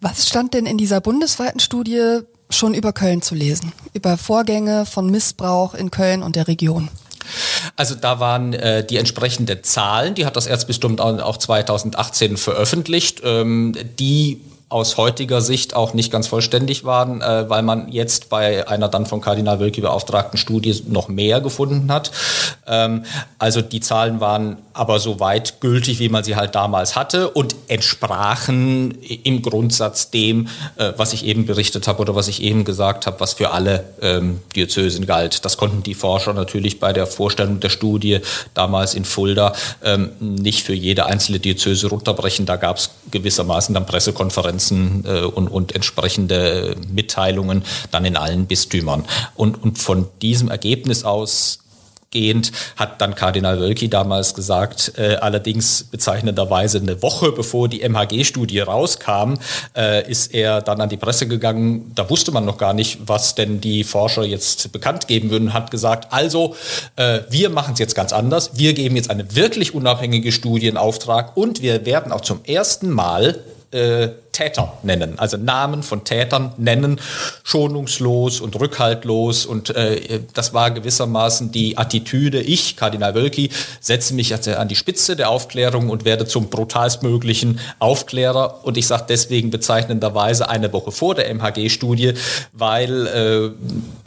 [0.00, 3.72] Was stand denn in dieser bundesweiten Studie schon über Köln zu lesen?
[3.94, 6.90] Über Vorgänge von Missbrauch in Köln und der Region?
[7.76, 13.74] Also da waren äh, die entsprechenden Zahlen, die hat das Erzbistum auch 2018 veröffentlicht, ähm,
[13.98, 18.88] die aus heutiger Sicht auch nicht ganz vollständig waren, äh, weil man jetzt bei einer
[18.88, 22.10] dann von Kardinal Wölki beauftragten Studie noch mehr gefunden hat.
[22.66, 23.04] Ähm,
[23.38, 27.54] also die Zahlen waren aber so weit gültig, wie man sie halt damals hatte und
[27.68, 33.06] entsprachen im Grundsatz dem, äh, was ich eben berichtet habe oder was ich eben gesagt
[33.06, 35.44] habe, was für alle ähm, Diözesen galt.
[35.44, 38.18] Das konnten die Forscher natürlich bei der Vorstellung der Studie
[38.52, 39.52] damals in Fulda
[39.84, 42.46] ähm, nicht für jede einzelne Diözese runterbrechen.
[42.46, 48.46] Da gab es gewissermaßen dann Pressekonferenzen Konferenzen äh, und, und entsprechende Mitteilungen dann in allen
[48.46, 49.04] Bistümern.
[49.34, 51.60] Und, und von diesem Ergebnis aus
[52.76, 59.34] hat dann Kardinal Wölki damals gesagt, äh, allerdings bezeichnenderweise eine Woche bevor die MHG-Studie rauskam,
[59.76, 61.92] äh, ist er dann an die Presse gegangen.
[61.94, 65.70] Da wusste man noch gar nicht, was denn die Forscher jetzt bekannt geben würden, hat
[65.70, 66.56] gesagt, also
[66.96, 68.52] äh, wir machen es jetzt ganz anders.
[68.54, 72.88] Wir geben jetzt eine wirklich unabhängige Studie in Auftrag und wir werden auch zum ersten
[72.88, 73.42] Mal
[73.72, 77.00] äh, Täter nennen, also Namen von Tätern nennen,
[77.42, 79.46] schonungslos und rückhaltlos.
[79.46, 83.48] Und äh, das war gewissermaßen die Attitüde, ich, Kardinal Wölki,
[83.80, 88.60] setze mich an die Spitze der Aufklärung und werde zum brutalstmöglichen Aufklärer.
[88.64, 92.12] Und ich sage deswegen bezeichnenderweise eine Woche vor der MHG-Studie,
[92.52, 93.50] weil äh,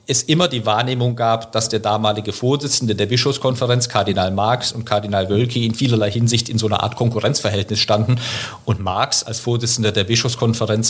[0.10, 5.30] es immer die Wahrnehmung gab, dass der damalige Vorsitzende der Bischofskonferenz, Kardinal Marx und Kardinal
[5.30, 8.20] Wölki, in vielerlei Hinsicht in so einer Art Konkurrenzverhältnis standen.
[8.66, 10.19] Und Marx als Vorsitzender der Bischofskonferenz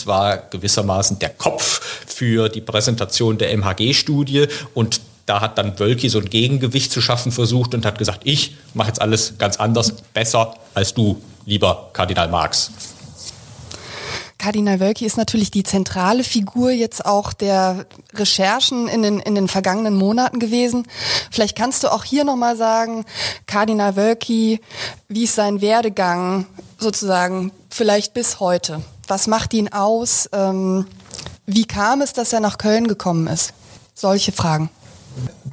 [0.06, 6.18] war gewissermaßen der Kopf für die Präsentation der MHG-Studie und da hat dann Wölki so
[6.18, 10.56] ein Gegengewicht zu schaffen versucht und hat gesagt, ich mache jetzt alles ganz anders, besser
[10.74, 12.72] als du, lieber Kardinal Marx.
[14.40, 19.48] Kardinal Wölki ist natürlich die zentrale Figur jetzt auch der Recherchen in den, in den
[19.48, 20.88] vergangenen Monaten gewesen.
[21.30, 23.04] Vielleicht kannst du auch hier nochmal sagen,
[23.46, 24.60] Kardinal Wölki,
[25.08, 26.46] wie ist sein Werdegang
[26.78, 28.82] sozusagen vielleicht bis heute?
[29.10, 30.28] Was macht ihn aus?
[30.32, 30.86] Ähm,
[31.44, 33.54] wie kam es, dass er nach Köln gekommen ist?
[33.92, 34.70] Solche Fragen.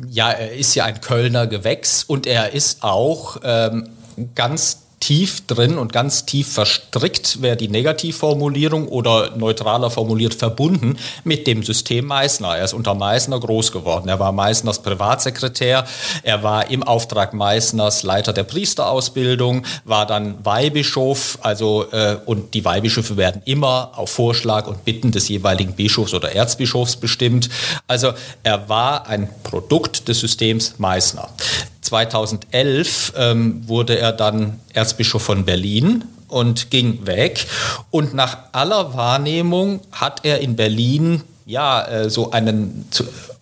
[0.08, 3.90] Ja, er ist ja ein Kölner Gewächs und er ist auch ähm,
[4.36, 11.48] ganz tief drin und ganz tief verstrickt, wäre die Negativformulierung oder neutraler formuliert verbunden mit
[11.48, 12.58] dem System Meißner.
[12.58, 14.10] Er ist unter Meißner groß geworden.
[14.10, 15.86] Er war Meißners Privatsekretär,
[16.24, 22.66] er war im Auftrag Meißners Leiter der Priesterausbildung, war dann Weihbischof, also äh, und die
[22.66, 27.50] Weihbischöfe werden immer auf Vorschlag und Bitten des jeweiligen Bischofs oder Erzbischofs bestimmt.
[27.88, 31.30] Also er war ein Produkt des Systems Meißner.
[31.88, 37.48] 2011 ähm, wurde er dann Erzbischof von Berlin und ging weg.
[37.92, 42.88] Und nach aller Wahrnehmung hat er in Berlin ja äh, so einen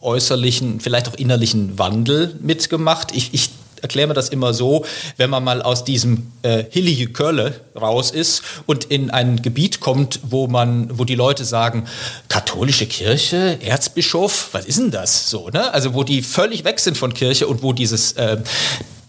[0.02, 3.16] äußerlichen, vielleicht auch innerlichen Wandel mitgemacht.
[3.16, 3.50] Ich, ich
[3.86, 4.84] erkläre mir das immer so,
[5.18, 10.20] wenn man mal aus diesem äh, hillige Kölle raus ist und in ein Gebiet kommt,
[10.24, 11.86] wo man, wo die Leute sagen,
[12.28, 15.72] katholische Kirche, Erzbischof, was ist denn das so, ne?
[15.74, 18.38] Also wo die völlig weg sind von Kirche und wo dieses äh,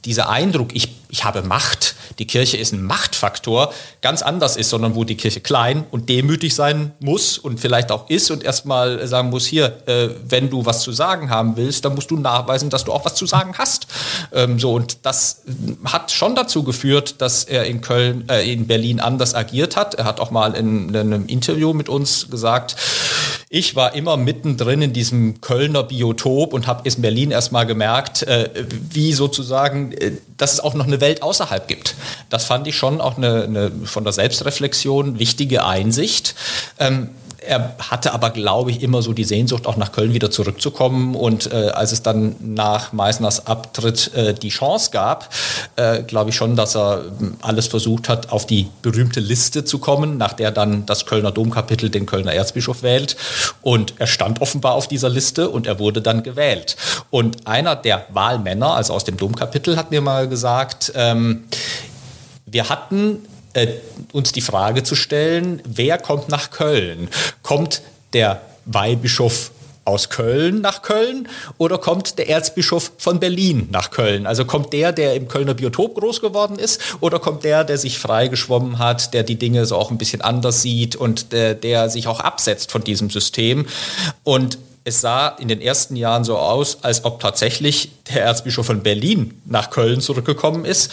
[0.05, 4.95] dieser Eindruck, ich, ich habe Macht, die Kirche ist ein Machtfaktor, ganz anders ist, sondern
[4.95, 9.31] wo die Kirche klein und demütig sein muss und vielleicht auch ist und erstmal sagen
[9.31, 12.85] muss, hier, äh, wenn du was zu sagen haben willst, dann musst du nachweisen, dass
[12.85, 13.87] du auch was zu sagen hast.
[14.31, 15.41] Ähm, so, und das
[15.85, 19.95] hat schon dazu geführt, dass er in Köln, äh, in Berlin anders agiert hat.
[19.95, 22.77] Er hat auch mal in, in einem Interview mit uns gesagt,
[23.49, 28.51] ich war immer mittendrin in diesem Kölner Biotop und habe in Berlin erstmal gemerkt, äh,
[28.91, 31.95] wie sozusagen, äh, dass es auch noch eine Welt außerhalb gibt.
[32.29, 36.35] Das fand ich schon auch eine, eine von der Selbstreflexion wichtige Einsicht.
[36.79, 37.11] Ähm,
[37.47, 41.15] er hatte aber, glaube ich, immer so die Sehnsucht, auch nach Köln wieder zurückzukommen.
[41.15, 45.33] Und äh, als es dann nach Meißners Abtritt äh, die Chance gab,
[45.77, 49.79] äh, glaube ich schon, dass er ähm, alles versucht hat, auf die berühmte Liste zu
[49.79, 53.17] kommen, nach der dann das Kölner Domkapitel den Kölner Erzbischof wählt.
[53.63, 56.77] Und er stand offenbar auf dieser Liste und er wurde dann gewählt.
[57.11, 61.45] Und einer der Wahlmänner, also aus dem Domkapitel, hat mir mal gesagt, ähm,
[62.47, 63.27] wir hatten
[63.57, 63.69] äh,
[64.13, 67.09] uns die Frage zu stellen, wer kommt nach Köln?
[67.43, 69.51] Kommt der Weihbischof
[69.85, 74.27] aus Köln nach Köln oder kommt der Erzbischof von Berlin nach Köln?
[74.27, 77.99] Also kommt der, der im Kölner Biotop groß geworden ist oder kommt der, der sich
[77.99, 82.09] freigeschwommen hat, der die Dinge so auch ein bisschen anders sieht und der, der sich
[82.09, 83.67] auch absetzt von diesem System?
[84.25, 88.85] Und es sah in den ersten Jahren so aus, als ob tatsächlich der Erzbischof von
[88.85, 90.93] Berlin nach Köln zurückgekommen ist.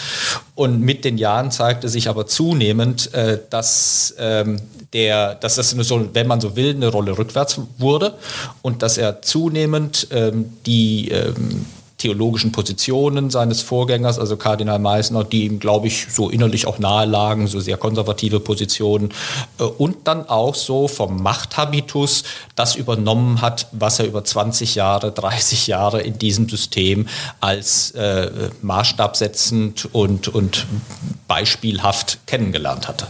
[0.56, 4.60] Und mit den Jahren zeigte sich aber zunehmend, äh, dass, ähm,
[4.94, 8.16] der, dass das, so, wenn man so will, eine Rolle rückwärts wurde
[8.64, 11.68] und dass er zunehmend ähm, die ähm,
[12.04, 17.06] theologischen Positionen seines Vorgängers, also Kardinal Meissner, die ihm, glaube ich, so innerlich auch nahe
[17.06, 19.14] lagen, so sehr konservative Positionen.
[19.58, 22.24] Äh, und dann auch so vom Machthabitus
[22.56, 27.08] das übernommen hat, was er über 20 Jahre, 30 Jahre in diesem System
[27.40, 30.68] als äh, Maßstab setzend und, und
[31.30, 33.08] beispielhaft kennengelernt hatte.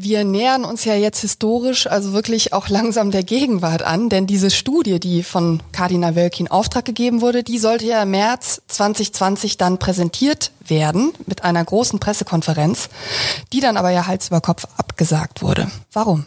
[0.00, 4.48] Wir nähern uns ja jetzt historisch, also wirklich auch langsam der Gegenwart an, denn diese
[4.48, 9.56] Studie, die von Kardinal Wölki in Auftrag gegeben wurde, die sollte ja im März 2020
[9.56, 12.90] dann präsentiert werden mit einer großen Pressekonferenz,
[13.52, 15.68] die dann aber ja Hals über Kopf abgesagt wurde.
[15.92, 16.26] Warum?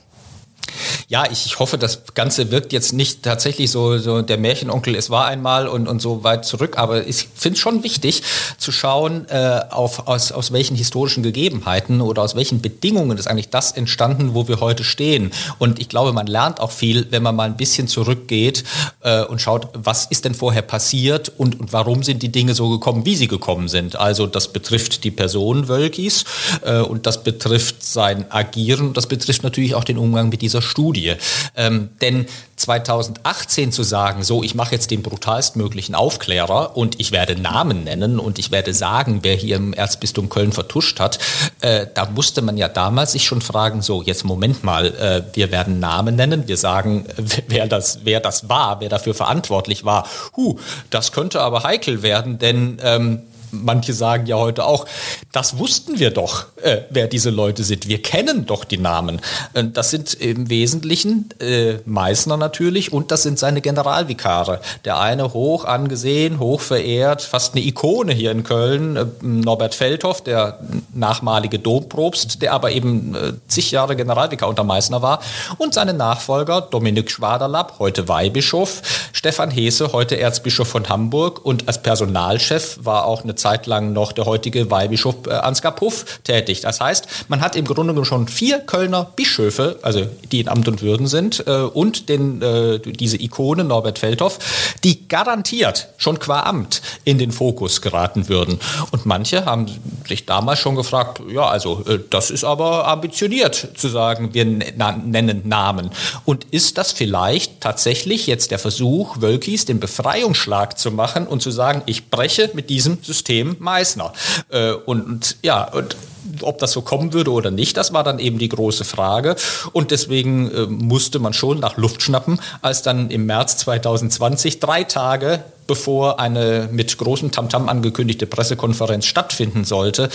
[1.08, 5.10] Ja, ich, ich hoffe, das Ganze wirkt jetzt nicht tatsächlich so, so der Märchenonkel, es
[5.10, 8.24] war einmal und, und so weit zurück, aber ich finde es schon wichtig
[8.58, 13.50] zu schauen, äh, auf, aus, aus welchen historischen Gegebenheiten oder aus welchen Bedingungen ist eigentlich
[13.50, 15.32] das entstanden, wo wir heute stehen.
[15.60, 18.64] Und ich glaube, man lernt auch viel, wenn man mal ein bisschen zurückgeht
[19.02, 22.70] äh, und schaut, was ist denn vorher passiert und, und warum sind die Dinge so
[22.70, 23.96] gekommen, wie sie gekommen sind.
[23.96, 26.26] Also das betrifft die Person Wölkis
[26.64, 31.16] äh, und das betrifft sein Agieren, das betrifft natürlich auch den Umgang mit dieser Studie.
[31.56, 37.36] Ähm, denn 2018 zu sagen, so, ich mache jetzt den brutalstmöglichen Aufklärer und ich werde
[37.36, 41.20] Namen nennen und ich werde sagen, wer hier im Erzbistum Köln vertuscht hat,
[41.62, 45.52] äh, da musste man ja damals sich schon fragen, so, jetzt Moment mal, äh, wir
[45.52, 47.06] werden Namen nennen, wir sagen,
[47.48, 50.08] wer das, wer das war, wer dafür verantwortlich war.
[50.36, 50.58] Huh,
[50.90, 54.86] das könnte aber heikel werden, denn ähm, manche sagen ja heute auch,
[55.32, 57.88] das wussten wir doch, äh, wer diese Leute sind.
[57.88, 59.22] Wir kennen doch die Namen.
[59.54, 64.62] Äh, das sind im Wesentlichen äh, Meißner natürlich und das sind seine Generalvikare.
[64.86, 70.22] Der eine hoch angesehen, hoch verehrt, fast eine Ikone hier in Köln, äh, Norbert Feldhoff,
[70.22, 70.60] der
[70.94, 75.22] nachmalige Domprobst, der aber eben äh, zig Jahre Generalvikar unter Meißner war
[75.58, 78.82] und seine Nachfolger Dominik Schwaderlapp, heute Weihbischof,
[79.14, 84.12] Stefan Hese, heute Erzbischof von Hamburg und als Personalchef war auch eine Zeit lang noch
[84.12, 86.62] der heutige Weihbischof äh, Ansgar Puff tätig.
[86.62, 90.68] Das heißt, man hat im Grunde genommen schon vier Kölner Bischöfe, also die in Amt
[90.68, 94.40] und Würden sind, äh, und den, äh, diese Ikone Norbert Feldhoff,
[94.84, 98.60] die garantiert schon qua Amt in den Fokus geraten würden.
[98.92, 99.68] Und manche haben
[100.08, 105.90] sich damals schon gefragt, ja, also das ist aber ambitioniert zu sagen, wir nennen Namen.
[106.26, 111.52] Und ist das vielleicht tatsächlich jetzt der Versuch, Wölkis den Befreiungsschlag zu machen und zu
[111.52, 114.14] sagen, ich breche mit diesem System Meißner.
[114.50, 115.96] Äh, und, und ja, und
[116.42, 119.36] ob das so kommen würde oder nicht, das war dann eben die große Frage.
[119.72, 124.84] Und deswegen äh, musste man schon nach Luft schnappen, als dann im März 2020, drei
[124.84, 130.10] Tage bevor eine mit großem Tamtam angekündigte Pressekonferenz stattfinden sollte,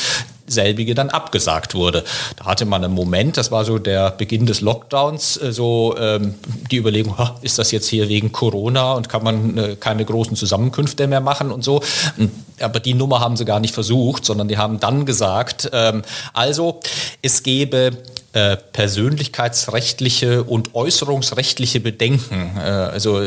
[0.47, 2.05] selbige dann abgesagt wurde.
[2.36, 6.34] Da hatte man einen Moment, das war so der Beginn des Lockdowns, äh, so ähm,
[6.70, 11.07] die Überlegung, ist das jetzt hier wegen Corona und kann man äh, keine großen Zusammenkünfte
[11.07, 11.82] mehr machen und so.
[12.61, 16.80] Aber die Nummer haben sie gar nicht versucht, sondern die haben dann gesagt, ähm, also
[17.22, 17.92] es gebe
[18.32, 22.57] äh, persönlichkeitsrechtliche und äußerungsrechtliche Bedenken.
[22.59, 23.20] Äh, also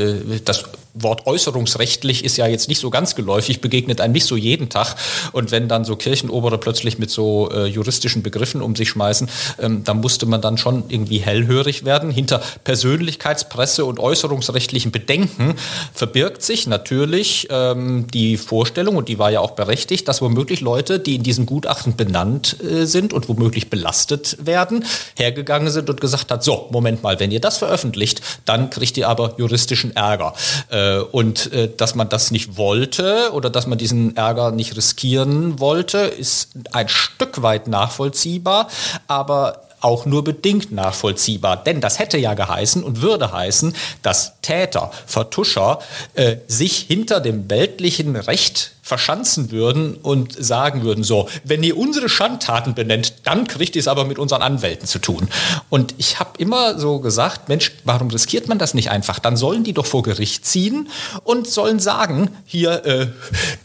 [0.45, 4.69] das Wort äußerungsrechtlich ist ja jetzt nicht so ganz geläufig, begegnet einem nicht so jeden
[4.69, 4.95] Tag.
[5.31, 9.29] Und wenn dann so Kirchenobere plötzlich mit so äh, juristischen Begriffen um sich schmeißen,
[9.59, 12.11] ähm, dann musste man dann schon irgendwie hellhörig werden.
[12.11, 15.55] Hinter Persönlichkeitspresse und äußerungsrechtlichen Bedenken
[15.93, 20.99] verbirgt sich natürlich ähm, die Vorstellung, und die war ja auch berechtigt, dass womöglich Leute,
[20.99, 24.85] die in diesem Gutachten benannt äh, sind und womöglich belastet werden,
[25.15, 29.07] hergegangen sind und gesagt hat, so, Moment mal, wenn ihr das veröffentlicht, dann kriegt ihr
[29.07, 30.33] aber juristischen Ärger.
[30.69, 30.78] Äh,
[31.11, 35.99] und äh, dass man das nicht wollte oder dass man diesen Ärger nicht riskieren wollte,
[35.99, 38.67] ist ein Stück weit nachvollziehbar,
[39.07, 41.63] aber auch nur bedingt nachvollziehbar.
[41.63, 45.79] Denn das hätte ja geheißen und würde heißen, dass Täter, Vertuscher
[46.15, 52.09] äh, sich hinter dem weltlichen Recht verschanzen würden und sagen würden, so, wenn ihr unsere
[52.09, 55.29] Schandtaten benennt, dann kriegt ihr es aber mit unseren Anwälten zu tun.
[55.69, 59.19] Und ich habe immer so gesagt, Mensch, warum riskiert man das nicht einfach?
[59.19, 60.89] Dann sollen die doch vor Gericht ziehen
[61.23, 63.07] und sollen sagen, hier, äh,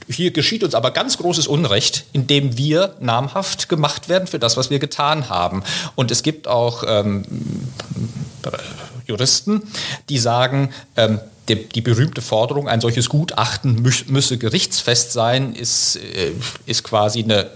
[0.09, 4.69] hier geschieht uns aber ganz großes Unrecht, indem wir namhaft gemacht werden für das, was
[4.69, 5.63] wir getan haben.
[5.95, 7.25] Und es gibt auch ähm,
[9.07, 9.63] Juristen,
[10.11, 11.19] die sagen, ähm,
[11.49, 16.33] die, die, berühmte Forderung, ein solches Gutachten mü müsse gerichtsfest sein, ist, äh,
[16.67, 17.51] ist quasi eine,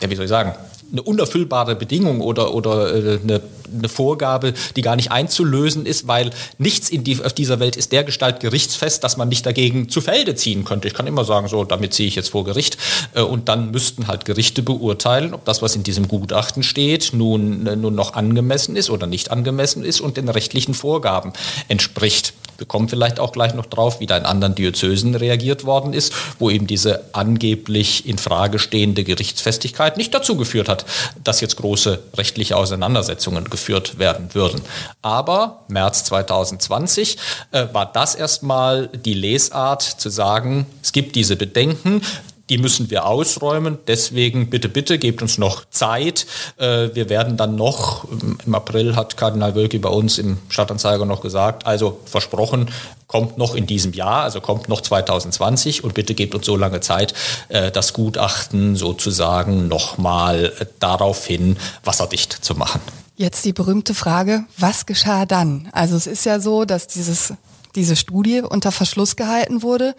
[0.00, 0.54] ja, wie soll ich sagen,
[0.92, 3.40] eine unerfüllbare Bedingung oder, oder äh, eine,
[3.76, 7.92] eine, Vorgabe, die gar nicht einzulösen ist, weil nichts in die, auf dieser Welt ist
[7.92, 10.88] der Gestalt gerichtsfest, dass man nicht dagegen zu Felde ziehen könnte.
[10.88, 12.78] Ich kann immer sagen, so, damit ziehe ich jetzt vor Gericht.
[13.14, 17.64] Äh, und dann müssten halt Gerichte beurteilen, ob das, was in diesem Gutachten steht, nun,
[17.64, 21.32] nun noch angemessen ist oder nicht angemessen ist und den rechtlichen Vorgaben
[21.68, 22.34] entspricht.
[22.58, 26.12] Wir kommen vielleicht auch gleich noch drauf, wie da in anderen Diözesen reagiert worden ist,
[26.38, 30.75] wo eben diese angeblich in Frage stehende Gerichtsfestigkeit nicht dazu geführt hat,
[31.22, 34.60] dass jetzt große rechtliche Auseinandersetzungen geführt werden würden.
[35.02, 37.16] Aber März 2020
[37.52, 42.02] äh, war das erstmal die Lesart zu sagen, es gibt diese Bedenken,
[42.48, 43.78] die müssen wir ausräumen.
[43.86, 46.26] Deswegen bitte, bitte, gebt uns noch Zeit.
[46.56, 48.06] Äh, wir werden dann noch,
[48.44, 52.70] im April hat Kardinal Wölki bei uns im Stadtanzeiger noch gesagt, also versprochen,
[53.06, 56.80] kommt noch in diesem Jahr, also kommt noch 2020 und bitte gebt uns so lange
[56.80, 57.14] Zeit,
[57.48, 62.80] äh, das Gutachten sozusagen nochmal äh, darauf hin wasserdicht zu machen.
[63.18, 65.70] Jetzt die berühmte Frage, was geschah dann?
[65.72, 67.32] Also es ist ja so, dass dieses
[67.76, 69.94] diese Studie unter Verschluss gehalten wurde.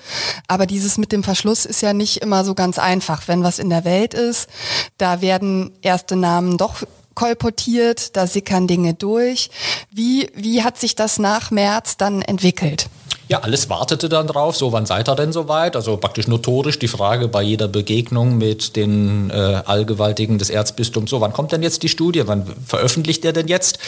[0.48, 3.28] Aber dieses mit dem Verschluss ist ja nicht immer so ganz einfach.
[3.28, 4.50] Wenn was in der Welt ist,
[4.98, 6.84] da werden erste Namen doch
[7.16, 9.50] kolportiert, da sickern Dinge durch.
[9.92, 12.90] Wie, wie hat sich das nach März dann entwickelt?
[13.30, 15.76] Ja, alles wartete dann drauf, so wann seid ihr denn soweit?
[15.76, 19.34] Also praktisch notorisch die Frage bei jeder Begegnung mit den äh,
[19.66, 23.80] Allgewaltigen des Erzbistums, so wann kommt denn jetzt die Studie, wann veröffentlicht er denn jetzt?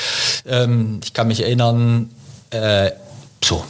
[0.46, 2.10] Ähm, ich kann mich erinnern,
[2.50, 2.92] äh,
[3.44, 3.64] so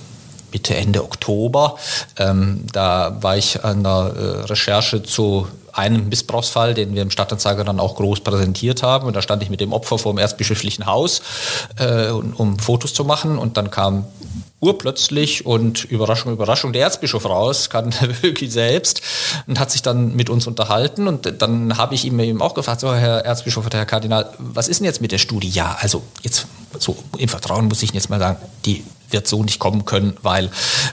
[0.51, 1.77] Mitte, Ende Oktober.
[2.17, 7.63] Ähm, da war ich an der äh, Recherche zu einem Missbrauchsfall, den wir im Stadtanzeiger
[7.63, 9.07] dann auch groß präsentiert haben.
[9.07, 11.21] Und da stand ich mit dem Opfer vor dem erzbischöflichen Haus,
[11.77, 13.37] äh, um, um Fotos zu machen.
[13.37, 14.05] Und dann kam
[14.61, 19.01] urplötzlich und Überraschung, Überraschung, der Erzbischof raus, kann wirklich selbst
[19.47, 22.81] und hat sich dann mit uns unterhalten und dann habe ich ihm eben auch gefragt,
[22.81, 25.49] so Herr Erzbischof oder Herr Kardinal, was ist denn jetzt mit der Studie?
[25.49, 26.47] Ja, also jetzt
[26.77, 30.45] so im Vertrauen muss ich jetzt mal sagen, die wird so nicht kommen können, weil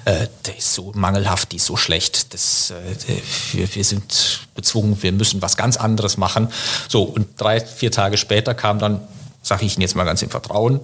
[0.05, 2.33] äh, der ist so mangelhaft, die ist so schlecht.
[2.35, 3.17] Das, äh,
[3.53, 6.49] wir, wir sind bezwungen, wir müssen was ganz anderes machen.
[6.89, 9.01] So, und drei, vier Tage später kam dann,
[9.43, 10.81] sage ich Ihnen jetzt mal ganz im Vertrauen,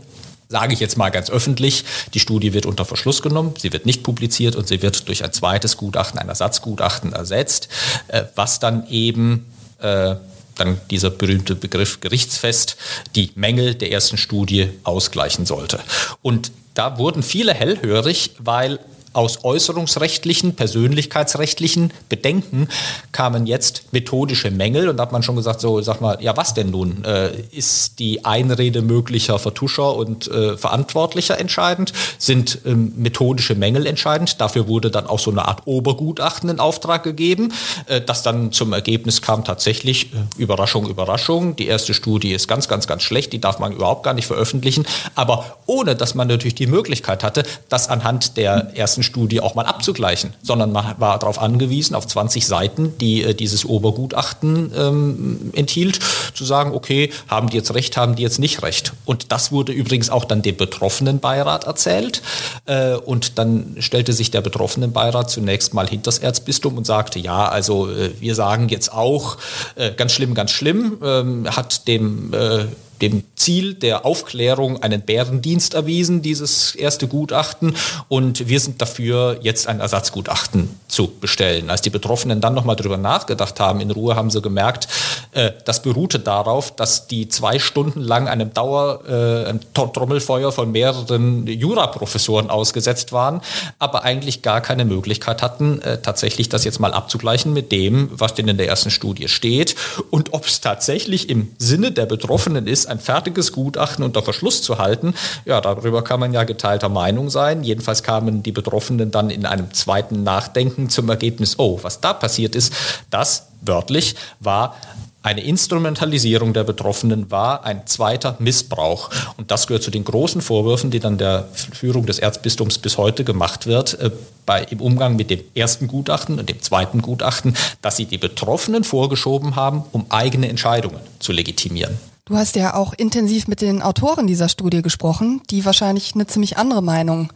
[0.49, 4.03] sage ich jetzt mal ganz öffentlich, die Studie wird unter Verschluss genommen, sie wird nicht
[4.03, 7.69] publiziert und sie wird durch ein zweites Gutachten, ein Ersatzgutachten ersetzt,
[8.09, 9.47] äh, was dann eben
[9.79, 10.17] äh,
[10.57, 12.77] dann dieser berühmte Begriff gerichtsfest
[13.15, 15.81] die Mängel der ersten Studie ausgleichen sollte.
[16.21, 18.79] Und da wurden viele hellhörig, weil
[19.13, 22.69] aus äußerungsrechtlichen, persönlichkeitsrechtlichen Bedenken
[23.13, 26.55] kamen jetzt methodische Mängel und da hat man schon gesagt, so sag mal, ja was
[26.55, 27.05] denn nun?
[27.05, 31.93] Äh, ist die Einrede möglicher Vertuscher und äh, Verantwortlicher entscheidend?
[32.19, 34.41] Sind ähm, methodische Mängel entscheidend?
[34.41, 37.53] Dafür wurde dann auch so eine Art Obergutachten in Auftrag gegeben,
[37.87, 42.69] äh, das dann zum Ergebnis kam tatsächlich, äh, Überraschung, Überraschung, die erste Studie ist ganz,
[42.69, 46.55] ganz, ganz schlecht, die darf man überhaupt gar nicht veröffentlichen, aber ohne dass man natürlich
[46.55, 51.41] die Möglichkeit hatte, das anhand der ersten Studie auch mal abzugleichen, sondern man war darauf
[51.41, 55.99] angewiesen, auf 20 Seiten, die äh, dieses Obergutachten ähm, enthielt,
[56.35, 58.93] zu sagen, okay, haben die jetzt recht, haben die jetzt nicht recht.
[59.05, 62.23] Und das wurde übrigens auch dann dem betroffenen Beirat erzählt.
[62.67, 67.19] Äh, und dann stellte sich der betroffenen Beirat zunächst mal hinter das Erzbistum und sagte,
[67.19, 69.39] ja, also äh, wir sagen jetzt auch,
[69.77, 72.67] äh, ganz schlimm, ganz schlimm, ähm, hat dem äh,
[73.03, 77.75] dem Ziel der Aufklärung einen Bärendienst erwiesen, dieses erste Gutachten.
[78.09, 81.69] Und wir sind dafür, jetzt ein Ersatzgutachten zu bestellen.
[81.69, 84.89] Als die Betroffenen dann nochmal drüber nachgedacht haben, in Ruhe haben sie gemerkt,
[85.33, 91.47] äh, das beruhte darauf, dass die zwei Stunden lang einem Dauer, äh, Trommelfeuer von mehreren
[91.47, 93.41] Juraprofessoren ausgesetzt waren,
[93.79, 98.35] aber eigentlich gar keine Möglichkeit hatten, äh, tatsächlich das jetzt mal abzugleichen mit dem, was
[98.35, 99.75] denn in der ersten Studie steht
[100.11, 104.79] und ob es tatsächlich im Sinne der Betroffenen ist, ein fertiges Gutachten unter Verschluss zu
[104.79, 105.15] halten,
[105.45, 107.65] ja, darüber kann man ja geteilter Meinung sein.
[107.65, 112.55] Jedenfalls kamen die Betroffenen dann in einem zweiten Nachdenken zum Ergebnis, oh, was da passiert
[112.55, 112.73] ist,
[113.11, 114.77] das wörtlich war
[115.23, 119.09] eine Instrumentalisierung der Betroffenen war ein zweiter Missbrauch.
[119.37, 123.23] Und das gehört zu den großen Vorwürfen, die dann der Führung des Erzbistums bis heute
[123.23, 124.11] gemacht wird, äh,
[124.45, 128.83] bei, im Umgang mit dem ersten Gutachten und dem zweiten Gutachten, dass sie die Betroffenen
[128.83, 131.97] vorgeschoben haben, um eigene Entscheidungen zu legitimieren.
[132.33, 136.57] Du hast ja auch intensiv mit den Autoren dieser Studie gesprochen, die wahrscheinlich eine ziemlich
[136.57, 137.31] andere Meinung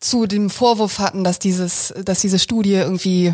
[0.00, 3.32] zu dem Vorwurf hatten, dass dieses, dass diese Studie irgendwie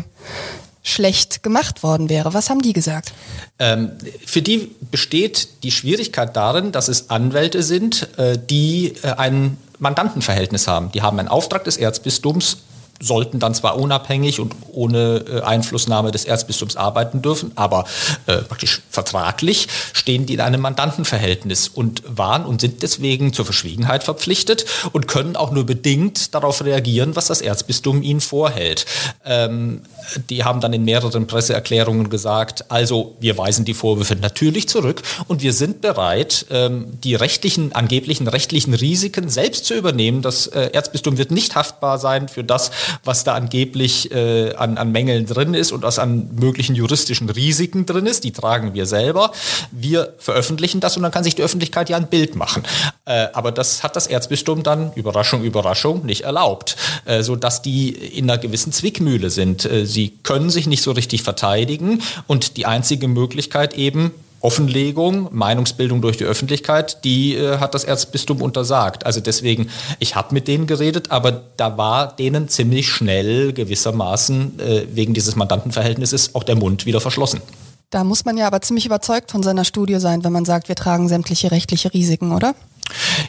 [0.83, 2.35] schlecht gemacht worden wäre.
[2.35, 3.13] Was haben die gesagt?
[3.57, 3.93] Ähm,
[4.27, 10.67] für die besteht die Schwierigkeit darin, dass es Anwälte sind, äh, die äh, ein Mandantenverhältnis
[10.67, 10.91] haben.
[10.91, 12.57] Die haben einen Auftrag des Erzbistums
[12.99, 17.85] sollten dann zwar unabhängig und ohne äh, Einflussnahme des Erzbistums arbeiten dürfen, aber
[18.25, 24.03] äh, praktisch vertraglich stehen die in einem Mandantenverhältnis und waren und sind deswegen zur Verschwiegenheit
[24.03, 28.85] verpflichtet und können auch nur bedingt darauf reagieren, was das Erzbistum ihnen vorhält.
[29.25, 29.81] Ähm,
[30.29, 35.41] die haben dann in mehreren Presseerklärungen gesagt, also wir weisen die Vorwürfe natürlich zurück und
[35.41, 40.21] wir sind bereit, ähm, die rechtlichen, angeblichen rechtlichen Risiken selbst zu übernehmen.
[40.21, 42.71] Das äh, Erzbistum wird nicht haftbar sein für das,
[43.03, 47.85] was da angeblich äh, an, an Mängeln drin ist und was an möglichen juristischen Risiken
[47.85, 48.23] drin ist.
[48.23, 49.31] Die tragen wir selber.
[49.71, 52.63] Wir veröffentlichen das und dann kann sich die Öffentlichkeit ja ein Bild machen.
[53.05, 56.75] Äh, aber das hat das Erzbistum dann, Überraschung, Überraschung, nicht erlaubt,
[57.05, 59.65] äh, sodass die in einer gewissen Zwickmühle sind.
[59.65, 64.11] Äh, sie können sich nicht so richtig verteidigen und die einzige Möglichkeit eben,
[64.41, 69.05] Offenlegung, Meinungsbildung durch die Öffentlichkeit, die äh, hat das Erzbistum untersagt.
[69.05, 69.69] Also deswegen,
[69.99, 75.35] ich habe mit denen geredet, aber da war denen ziemlich schnell gewissermaßen äh, wegen dieses
[75.35, 77.41] Mandantenverhältnisses auch der Mund wieder verschlossen.
[77.89, 80.75] Da muss man ja aber ziemlich überzeugt von seiner Studie sein, wenn man sagt, wir
[80.75, 82.53] tragen sämtliche rechtliche Risiken, oder?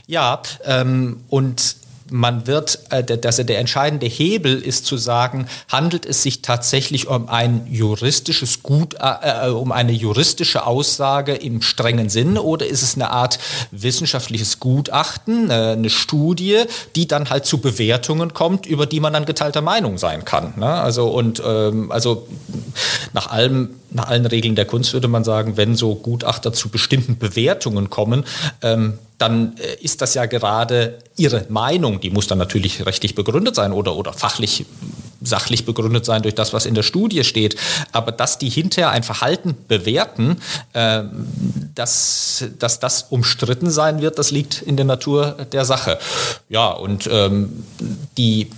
[0.06, 1.76] Ja, ähm, und
[2.10, 7.28] man wird, äh, dass der entscheidende Hebel ist zu sagen, handelt es sich tatsächlich um
[7.28, 12.94] ein juristisches Gut, äh, äh, um eine juristische Aussage im strengen Sinn oder ist es
[12.94, 13.38] eine Art
[13.70, 16.62] wissenschaftliches Gutachten, äh, eine Studie,
[16.96, 20.54] die dann halt zu Bewertungen kommt, über die man dann geteilter Meinung sein kann.
[20.56, 20.66] Ne?
[20.66, 22.26] Also und ähm, also
[23.12, 27.18] nach allem nach allen Regeln der Kunst würde man sagen, wenn so Gutachter zu bestimmten
[27.18, 28.24] Bewertungen kommen,
[28.62, 32.00] ähm, dann äh, ist das ja gerade ihre Meinung.
[32.00, 34.64] Die muss dann natürlich rechtlich begründet sein oder, oder fachlich,
[35.20, 37.56] sachlich begründet sein durch das, was in der Studie steht.
[37.92, 40.40] Aber dass die hinterher ein Verhalten bewerten,
[40.72, 41.02] äh,
[41.74, 45.98] dass, dass das umstritten sein wird, das liegt in der Natur der Sache.
[46.48, 47.64] Ja, und ähm,
[48.16, 48.48] die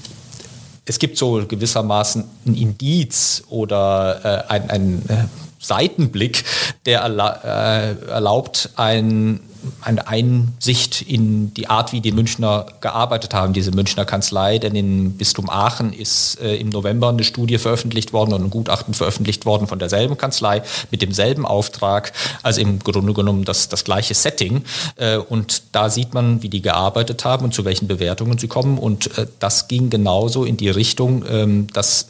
[0.87, 5.15] es gibt so gewissermaßen ein Indiz oder äh, ein, ein äh,
[5.61, 6.45] Seitenblick,
[6.85, 9.41] der erla äh, erlaubt, ein
[9.81, 14.59] eine Einsicht in die Art, wie die Münchner gearbeitet haben, diese Münchner Kanzlei.
[14.59, 18.95] Denn im Bistum Aachen ist äh, im November eine Studie veröffentlicht worden und ein Gutachten
[18.95, 22.13] veröffentlicht worden von derselben Kanzlei mit demselben Auftrag.
[22.43, 24.65] Also im Grunde genommen das, das gleiche Setting.
[24.97, 28.79] Äh, und da sieht man, wie die gearbeitet haben und zu welchen Bewertungen sie kommen.
[28.79, 32.10] Und äh, das ging genauso in die Richtung, ähm, dass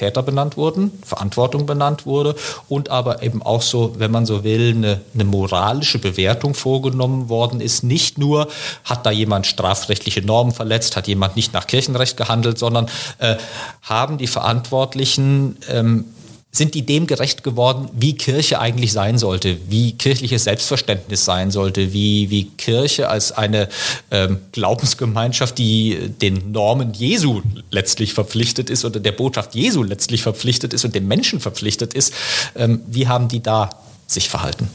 [0.00, 2.34] Täter benannt wurden, Verantwortung benannt wurde
[2.68, 7.60] und aber eben auch so, wenn man so will, eine, eine moralische Bewertung vorgenommen worden
[7.60, 7.84] ist.
[7.84, 8.48] Nicht nur,
[8.84, 12.88] hat da jemand strafrechtliche Normen verletzt, hat jemand nicht nach Kirchenrecht gehandelt, sondern
[13.18, 13.36] äh,
[13.82, 16.06] haben die Verantwortlichen ähm,
[16.52, 21.92] sind die dem gerecht geworden, wie Kirche eigentlich sein sollte, wie kirchliches Selbstverständnis sein sollte,
[21.92, 23.68] wie, wie Kirche als eine
[24.10, 30.74] ähm, Glaubensgemeinschaft, die den Normen Jesu letztlich verpflichtet ist oder der Botschaft Jesu letztlich verpflichtet
[30.74, 32.12] ist und dem Menschen verpflichtet ist.
[32.56, 33.70] Ähm, wie haben die da
[34.08, 34.68] sich verhalten?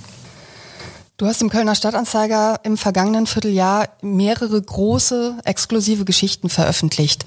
[1.17, 7.25] Du hast im Kölner Stadtanzeiger im vergangenen Vierteljahr mehrere große exklusive Geschichten veröffentlicht.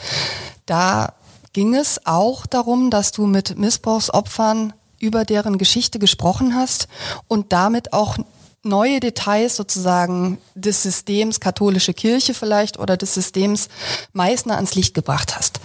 [0.66, 1.14] Da
[1.52, 6.88] ging es auch darum, dass du mit Missbrauchsopfern über deren Geschichte gesprochen hast
[7.28, 8.18] und damit auch
[8.62, 13.68] neue Details sozusagen des Systems katholische Kirche vielleicht oder des Systems
[14.12, 15.60] Meißner ans Licht gebracht hast.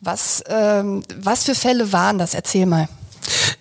[0.00, 2.34] Was, ähm, was für Fälle waren das?
[2.34, 2.88] Erzähl mal.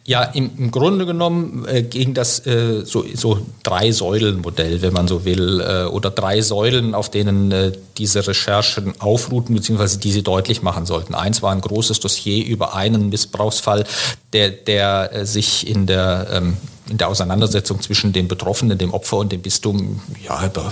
[0.07, 5.07] Ja, im, im Grunde genommen äh, ging das äh, so, so drei Säulen-Modell, wenn man
[5.07, 10.21] so will, äh, oder drei Säulen, auf denen äh, diese Recherchen aufruhten, beziehungsweise die sie
[10.21, 11.15] deutlich machen sollten.
[11.15, 13.85] Eins war ein großes Dossier über einen Missbrauchsfall,
[14.31, 16.57] der, der äh, sich in der, ähm,
[16.87, 20.71] in der Auseinandersetzung zwischen dem Betroffenen, dem Opfer und dem Bistum ja, über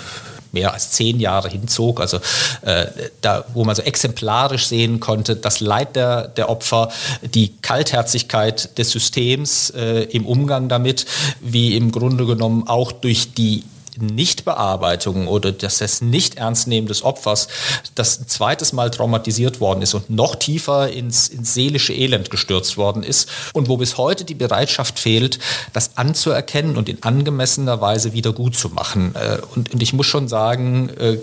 [0.54, 2.18] mehr als zehn Jahre hinzog, also
[2.62, 2.86] äh,
[3.22, 6.90] da, wo man so exemplarisch sehen konnte, das Leid der, der Opfer,
[7.24, 11.06] die Kaltherzigkeit des Systems äh, im Umgang damit,
[11.42, 13.64] wie im Grunde genommen auch durch die
[13.98, 17.48] Nichtbearbeitung oder das, das Nicht-Ernstnehmen des Opfers,
[17.96, 22.78] das ein zweites Mal traumatisiert worden ist und noch tiefer ins, ins seelische Elend gestürzt
[22.78, 25.40] worden ist und wo bis heute die Bereitschaft fehlt,
[25.74, 29.16] das anzuerkennen und in angemessener Weise wieder gut zu machen.
[29.16, 31.18] Äh, und, und ich muss schon sagen, äh,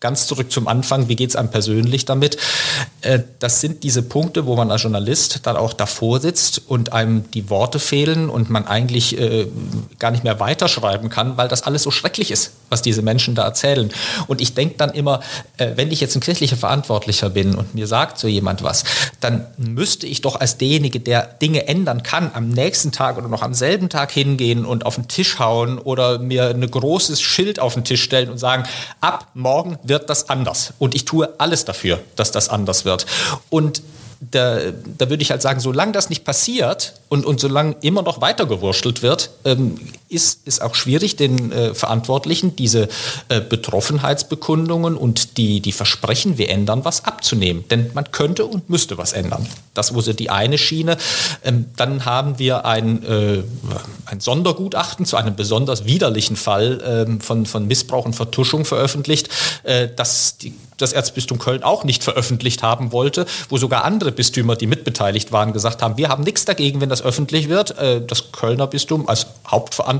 [0.00, 2.38] ganz zurück zum Anfang, wie geht es einem persönlich damit?
[3.02, 7.30] Äh, das sind diese Punkte, wo man als Journalist dann auch davor sitzt und einem
[7.32, 9.46] die Worte fehlen und man eigentlich äh,
[9.98, 13.44] gar nicht mehr weiterschreiben kann, weil das alles so schrecklich ist, was diese Menschen da
[13.44, 13.90] erzählen.
[14.26, 15.20] Und ich denke dann immer,
[15.58, 18.84] äh, wenn ich jetzt ein kirchlicher Verantwortlicher bin und mir sagt so jemand was,
[19.20, 23.42] dann müsste ich doch als derjenige, der Dinge ändern kann, am nächsten Tag oder noch
[23.42, 27.74] am selben Tag hingehen und auf den Tisch hauen oder mir ein großes Schild auf
[27.74, 28.64] den Tisch stellen und sagen,
[29.02, 30.72] ab morgen wird das anders.
[30.78, 33.04] Und ich tue alles dafür, dass das anders wird.
[33.50, 33.82] Und
[34.20, 34.58] da,
[34.98, 38.46] da würde ich halt sagen, solange das nicht passiert und, und solange immer noch weiter
[38.46, 39.78] gewurschtelt wird, ähm,
[40.10, 42.88] ist es auch schwierig, den äh, Verantwortlichen diese
[43.28, 47.64] äh, Betroffenheitsbekundungen und die, die Versprechen, wir ändern was, abzunehmen.
[47.70, 49.46] Denn man könnte und müsste was ändern.
[49.72, 50.96] Das wäre die eine Schiene.
[51.44, 53.42] Ähm, dann haben wir ein, äh,
[54.06, 59.28] ein Sondergutachten zu einem besonders widerlichen Fall ähm, von, von Missbrauch und Vertuschung veröffentlicht,
[59.62, 64.56] äh, das die das Erzbistum Köln auch nicht veröffentlicht haben wollte, wo sogar andere Bistümer,
[64.56, 67.78] die mitbeteiligt waren, gesagt haben, wir haben nichts dagegen, wenn das öffentlich wird.
[67.78, 69.26] Äh, das Kölner Bistum als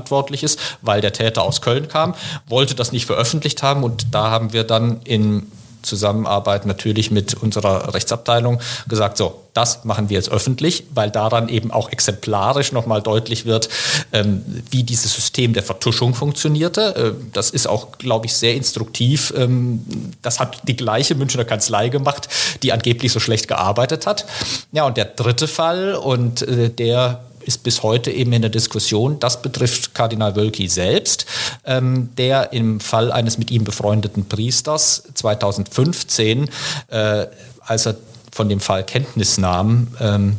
[0.01, 2.15] Hauptverantwortliches, weil der Täter aus Köln kam,
[2.47, 5.47] wollte das nicht veröffentlicht haben und da haben wir dann in
[5.81, 11.71] Zusammenarbeit natürlich mit unserer Rechtsabteilung gesagt, so, das machen wir jetzt öffentlich, weil daran eben
[11.71, 13.67] auch exemplarisch nochmal deutlich wird,
[14.13, 16.95] ähm, wie dieses System der Vertuschung funktionierte.
[16.95, 19.33] Äh, das ist auch, glaube ich, sehr instruktiv.
[19.35, 19.83] Ähm,
[20.21, 22.29] das hat die gleiche Münchner Kanzlei gemacht,
[22.61, 24.27] die angeblich so schlecht gearbeitet hat.
[24.71, 29.19] Ja, und der dritte Fall, und äh, der ist bis heute eben in der Diskussion.
[29.19, 31.25] Das betrifft Kardinal Wölki selbst,
[31.65, 36.49] ähm, der im Fall eines mit ihm befreundeten Priesters 2015,
[36.87, 37.27] äh,
[37.61, 37.95] als er
[38.31, 40.37] von dem Fall Kenntnis nahm, ähm,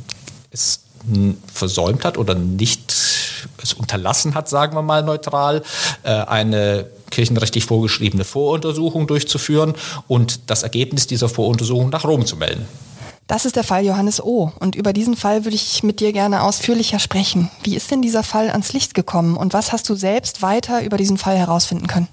[0.51, 0.81] es
[1.53, 2.95] versäumt hat oder nicht
[3.63, 5.63] es unterlassen hat, sagen wir mal neutral,
[6.05, 9.75] äh, eine kirchenrechtlich vorgeschriebene Voruntersuchung durchzuführen
[10.09, 12.67] und das Ergebnis dieser Voruntersuchung nach Rom zu melden.
[13.27, 14.53] Das ist der Fall Johannes O.
[14.59, 17.51] Und über diesen Fall würde ich mit dir gerne ausführlicher sprechen.
[17.63, 20.97] Wie ist denn dieser Fall ans Licht gekommen und was hast du selbst weiter über
[20.97, 22.09] diesen Fall herausfinden können?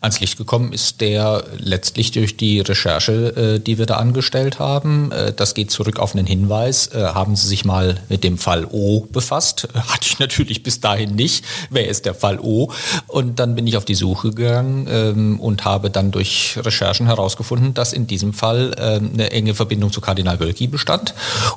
[0.00, 5.12] Ans Licht gekommen ist der letztlich durch die Recherche, äh, die wir da angestellt haben.
[5.12, 6.88] Äh, das geht zurück auf einen Hinweis.
[6.88, 9.68] Äh, haben Sie sich mal mit dem Fall O befasst?
[9.74, 11.44] Hatte ich natürlich bis dahin nicht.
[11.68, 12.72] Wer ist der Fall O?
[13.08, 17.74] Und dann bin ich auf die Suche gegangen ähm, und habe dann durch Recherchen herausgefunden,
[17.74, 21.14] dass in diesem Fall ähm, eine enge Verbindung zu Kardinal Wölki bestand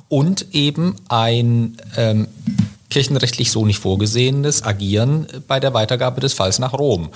[0.09, 2.27] und eben ein ähm,
[2.93, 7.09] kirchenrechtlich so nicht vorgesehenes Agieren bei der Weitergabe des Falls nach Rom.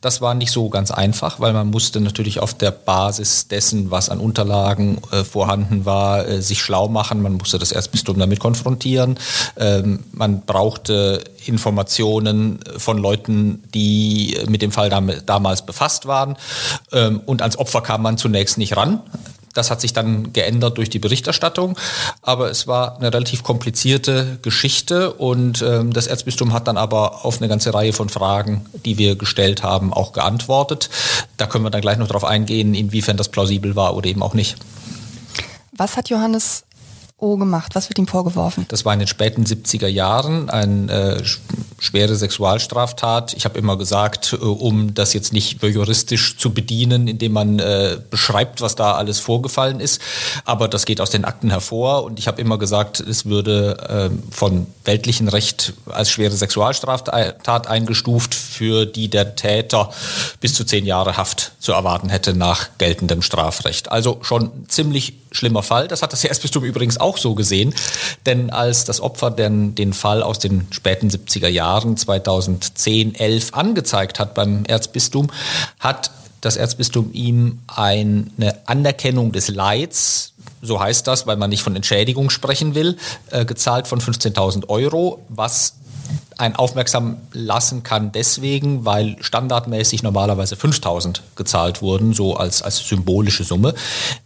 [0.00, 4.10] Das war nicht so ganz einfach, weil man musste natürlich auf der Basis dessen, was
[4.10, 7.20] an Unterlagen äh, vorhanden war, äh, sich schlau machen.
[7.20, 9.18] Man musste das Erzbistum damit konfrontieren.
[9.56, 16.36] Ähm, man brauchte Informationen von Leuten, die mit dem Fall dam damals befasst waren.
[16.92, 19.00] Ähm, und ans Opfer kam man zunächst nicht ran.
[19.54, 21.78] Das hat sich dann geändert durch die Berichterstattung,
[22.22, 27.38] aber es war eine relativ komplizierte Geschichte und ähm, das Erzbistum hat dann aber auf
[27.38, 30.90] eine ganze Reihe von Fragen, die wir gestellt haben, auch geantwortet.
[31.36, 34.34] Da können wir dann gleich noch darauf eingehen, inwiefern das plausibel war oder eben auch
[34.34, 34.56] nicht.
[35.72, 36.64] Was hat Johannes
[37.24, 37.74] O gemacht?
[37.74, 38.66] Was wird ihm vorgeworfen?
[38.68, 41.22] Das war in den späten 70er Jahren eine äh,
[41.78, 43.32] schwere Sexualstraftat.
[43.34, 47.98] Ich habe immer gesagt, äh, um das jetzt nicht juristisch zu bedienen, indem man äh,
[48.10, 50.00] beschreibt, was da alles vorgefallen ist.
[50.44, 52.04] Aber das geht aus den Akten hervor.
[52.04, 58.34] Und ich habe immer gesagt, es würde äh, von weltlichem Recht als schwere Sexualstraftat eingestuft,
[58.34, 59.90] für die der Täter
[60.40, 63.90] bis zu zehn Jahre Haft zu erwarten hätte nach geltendem Strafrecht.
[63.90, 65.88] Also schon ziemlich schlimmer Fall.
[65.88, 67.74] Das hat das Erzbistum übrigens auch so gesehen,
[68.26, 74.18] denn als das Opfer den, den Fall aus den späten 70er Jahren 2010, 11 angezeigt
[74.18, 75.30] hat beim Erzbistum,
[75.80, 76.10] hat
[76.40, 80.32] das Erzbistum ihm eine Anerkennung des Leids
[80.64, 82.96] so heißt das, weil man nicht von Entschädigung sprechen will,
[83.30, 85.74] äh, gezahlt von 15.000 Euro, was
[86.36, 93.44] ein aufmerksam lassen kann deswegen, weil standardmäßig normalerweise 5000 gezahlt wurden, so als, als symbolische
[93.44, 93.74] Summe.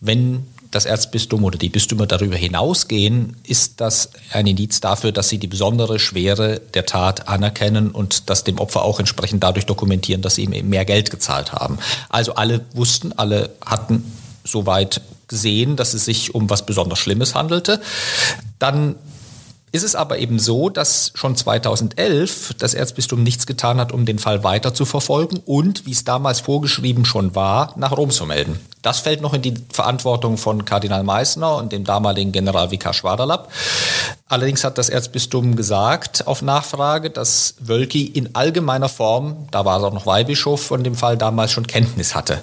[0.01, 5.39] Wenn das Erzbistum oder die Bistümer darüber hinausgehen, ist das ein Indiz dafür, dass sie
[5.39, 10.35] die besondere Schwere der Tat anerkennen und das dem Opfer auch entsprechend dadurch dokumentieren, dass
[10.35, 11.79] sie ihm mehr Geld gezahlt haben.
[12.09, 14.05] Also alle wussten, alle hatten
[14.45, 17.81] soweit gesehen, dass es sich um was besonders Schlimmes handelte.
[18.59, 18.97] Dann
[19.73, 24.19] ist es aber eben so, dass schon 2011 das Erzbistum nichts getan hat, um den
[24.19, 28.59] Fall weiter zu verfolgen und, wie es damals vorgeschrieben schon war, nach Rom zu melden.
[28.83, 33.51] Das fällt noch in die Verantwortung von Kardinal Meissner und dem damaligen Generalvikar Schwaderlapp.
[34.29, 39.91] Allerdings hat das Erzbistum gesagt auf Nachfrage, dass Wölki in allgemeiner Form, da war er
[39.91, 42.41] noch Weihbischof von dem Fall damals schon Kenntnis hatte.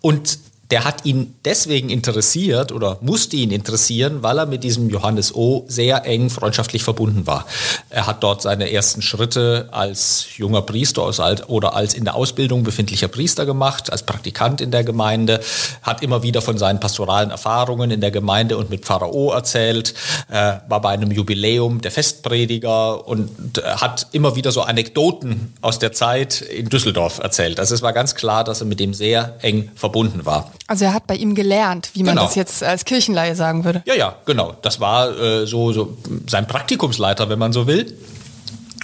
[0.00, 0.38] Und
[0.72, 5.66] der hat ihn deswegen interessiert oder musste ihn interessieren, weil er mit diesem Johannes O.
[5.68, 7.44] sehr eng freundschaftlich verbunden war.
[7.90, 11.02] Er hat dort seine ersten Schritte als junger Priester
[11.48, 15.40] oder als in der Ausbildung befindlicher Priester gemacht, als Praktikant in der Gemeinde,
[15.82, 19.30] hat immer wieder von seinen pastoralen Erfahrungen in der Gemeinde und mit Pharao O.
[19.30, 19.92] erzählt,
[20.30, 25.78] äh, war bei einem Jubiläum der Festprediger und äh, hat immer wieder so Anekdoten aus
[25.78, 27.60] der Zeit in Düsseldorf erzählt.
[27.60, 30.50] Also es war ganz klar, dass er mit dem sehr eng verbunden war.
[30.66, 32.26] Also er hat bei ihm gelernt, wie man genau.
[32.26, 33.82] das jetzt als Kirchenleihe sagen würde.
[33.84, 34.54] Ja, ja, genau.
[34.62, 35.98] Das war äh, so, so
[36.28, 37.98] sein Praktikumsleiter, wenn man so will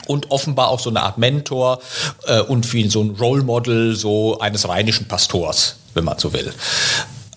[0.07, 1.81] und offenbar auch so eine Art Mentor
[2.27, 6.53] äh, und ihn so ein Role Model so eines rheinischen Pastors, wenn man so will.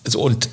[0.04, 0.48] Also und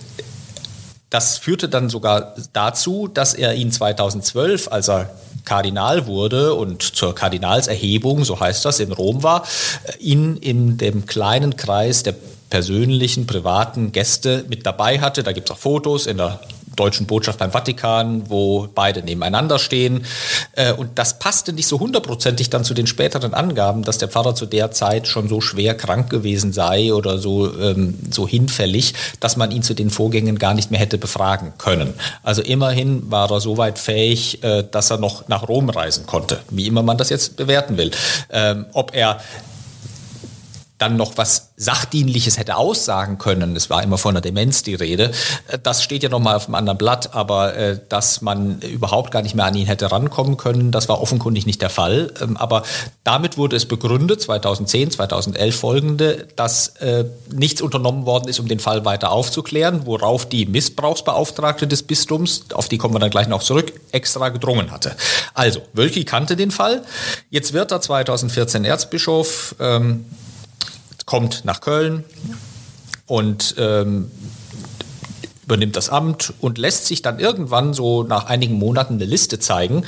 [1.10, 5.10] das führte dann sogar dazu, dass er ihn 2012, als er
[5.44, 9.44] Kardinal wurde und zur Kardinalserhebung, so heißt das, in Rom war,
[9.86, 12.14] äh, ihn in dem kleinen Kreis der
[12.50, 15.24] persönlichen, privaten Gäste mit dabei hatte.
[15.24, 16.39] Da gibt es auch Fotos in der
[16.80, 20.06] deutschen Botschaft beim Vatikan, wo beide nebeneinander stehen.
[20.54, 24.36] Äh, und das passte nicht so hundertprozentig dann zu den späteren Angaben, dass der Pfarrer
[24.36, 29.36] zu der Zeit schon so schwer krank gewesen sei oder so, ähm, so hinfällig, dass
[29.36, 31.93] man ihn zu den Vorgängen gar nicht mehr hätte befragen können.
[32.24, 36.39] Also immerhin war er so weit fähig, äh, dass er noch nach Rom reisen konnte,
[36.50, 37.91] wie immer man das jetzt bewerten will.
[38.30, 39.20] Ähm, ob er
[40.80, 45.12] dann noch was Sachdienliches hätte aussagen können, es war immer von der Demenz die Rede,
[45.48, 49.22] äh, das steht ja nochmal auf einem anderen Blatt, aber äh, dass man überhaupt gar
[49.22, 52.14] nicht mehr an ihn hätte rankommen können, das war offenkundig nicht der Fall.
[52.22, 52.64] Ähm, aber
[53.04, 58.60] damit wurde es begründet, 2010, 2011 folgende, dass äh, nichts unternommen worden ist, um den
[58.60, 63.44] Fall weiter aufzuklären, worauf die Missbrauchsbeauftragte des Bistums, auf die kommen wir dann gleich noch
[63.44, 64.96] zurück, extra gedrungen hatte.
[65.34, 66.84] Also, Wölki kannte den Fall.
[67.30, 69.56] Jetzt wird er 2014 Erzbischof.
[69.60, 70.06] Ähm,
[71.10, 72.05] kommt nach Köln
[73.07, 74.12] und ähm,
[75.43, 79.86] übernimmt das Amt und lässt sich dann irgendwann so nach einigen Monaten eine Liste zeigen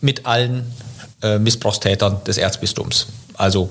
[0.00, 0.72] mit allen
[1.20, 3.08] äh, Missbrauchstätern des Erzbistums.
[3.34, 3.68] Also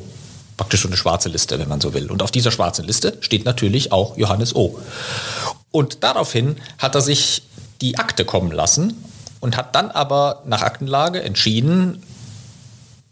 [0.58, 2.12] praktisch so eine schwarze Liste, wenn man so will.
[2.12, 4.80] Und auf dieser schwarzen Liste steht natürlich auch Johannes O.
[5.72, 7.48] Und daraufhin hat er sich
[7.82, 9.04] die Akte kommen lassen
[9.40, 12.04] und hat dann aber nach Aktenlage entschieden,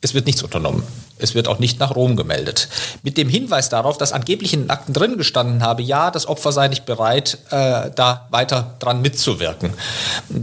[0.02, 0.84] es wird nichts unternommen.
[1.24, 2.68] Es wird auch nicht nach Rom gemeldet.
[3.02, 6.52] Mit dem Hinweis darauf, dass angeblich in den Akten drin gestanden habe, ja, das Opfer
[6.52, 9.74] sei nicht bereit, äh, da weiter dran mitzuwirken.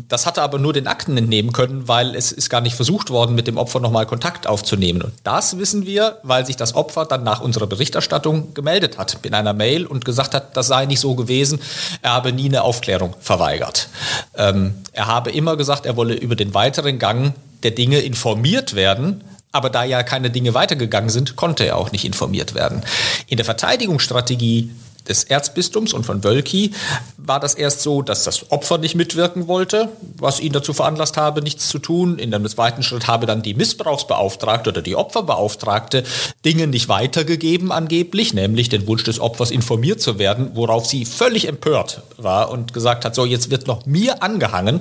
[0.09, 3.35] Das hatte aber nur den Akten entnehmen können, weil es ist gar nicht versucht worden,
[3.35, 5.03] mit dem Opfer nochmal Kontakt aufzunehmen.
[5.03, 9.35] Und das wissen wir, weil sich das Opfer dann nach unserer Berichterstattung gemeldet hat in
[9.35, 11.61] einer Mail und gesagt hat, das sei nicht so gewesen.
[12.01, 13.89] Er habe nie eine Aufklärung verweigert.
[14.35, 19.23] Ähm, er habe immer gesagt, er wolle über den weiteren Gang der Dinge informiert werden,
[19.53, 22.83] aber da ja keine Dinge weitergegangen sind, konnte er auch nicht informiert werden.
[23.27, 24.71] In der Verteidigungsstrategie
[25.09, 26.73] des Erzbistums und von Wölki
[27.17, 31.43] war das erst so, dass das Opfer nicht mitwirken wollte, was ihn dazu veranlasst habe,
[31.43, 32.19] nichts zu tun.
[32.19, 36.05] In einem zweiten Schritt habe dann die Missbrauchsbeauftragte oder die Opferbeauftragte
[36.45, 41.49] Dinge nicht weitergegeben angeblich, nämlich den Wunsch des Opfers informiert zu werden, worauf sie völlig
[41.49, 44.81] empört war und gesagt hat, so jetzt wird noch mir angehangen,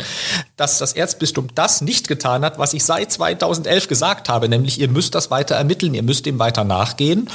[0.57, 4.89] dass das Erzbistum das nicht getan hat, was ich seit 2011 gesagt habe, nämlich ihr
[4.89, 7.29] müsst das weiter ermitteln, ihr müsst dem weiter nachgehen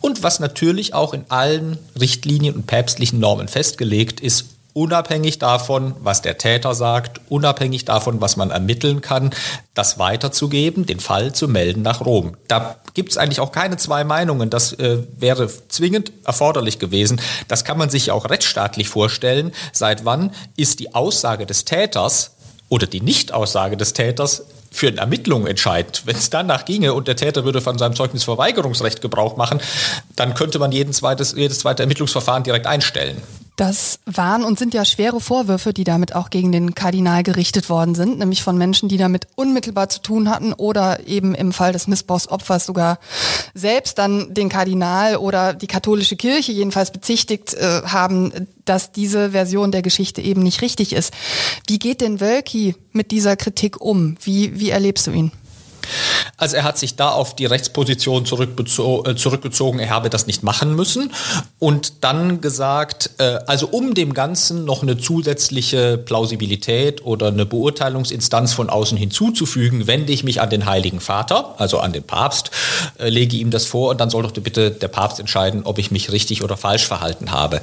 [0.00, 5.94] und was natürlich auch in allen Richtlinien Richtlinien und päpstlichen Normen festgelegt ist, unabhängig davon,
[6.00, 9.30] was der Täter sagt, unabhängig davon, was man ermitteln kann,
[9.72, 12.36] das weiterzugeben, den Fall zu melden nach Rom.
[12.46, 14.50] Da gibt es eigentlich auch keine zwei Meinungen.
[14.50, 17.18] Das äh, wäre zwingend erforderlich gewesen.
[17.48, 19.52] Das kann man sich auch rechtsstaatlich vorstellen.
[19.72, 22.32] Seit wann ist die Aussage des Täters
[22.68, 24.44] oder die Nichtaussage des Täters
[24.78, 26.02] für eine Ermittlung entscheidend.
[26.06, 29.60] Wenn es danach ginge und der Täter würde von seinem Zeugnisverweigerungsrecht Gebrauch machen,
[30.14, 33.20] dann könnte man jeden zweites, jedes zweite Ermittlungsverfahren direkt einstellen.
[33.58, 37.96] Das waren und sind ja schwere Vorwürfe, die damit auch gegen den Kardinal gerichtet worden
[37.96, 41.88] sind, nämlich von Menschen, die damit unmittelbar zu tun hatten oder eben im Fall des
[41.88, 43.00] Missbrauchsopfers sogar
[43.54, 49.72] selbst dann den Kardinal oder die katholische Kirche jedenfalls bezichtigt äh, haben, dass diese Version
[49.72, 51.12] der Geschichte eben nicht richtig ist.
[51.66, 54.16] Wie geht denn Wölki mit dieser Kritik um?
[54.22, 55.32] Wie, wie erlebst du ihn?
[56.36, 60.74] Also er hat sich da auf die Rechtsposition äh, zurückgezogen, er habe das nicht machen
[60.74, 61.12] müssen
[61.58, 68.52] und dann gesagt, äh, also um dem Ganzen noch eine zusätzliche Plausibilität oder eine Beurteilungsinstanz
[68.52, 72.50] von außen hinzuzufügen, wende ich mich an den Heiligen Vater, also an den Papst,
[72.98, 75.90] äh, lege ihm das vor und dann soll doch bitte der Papst entscheiden, ob ich
[75.90, 77.60] mich richtig oder falsch verhalten habe.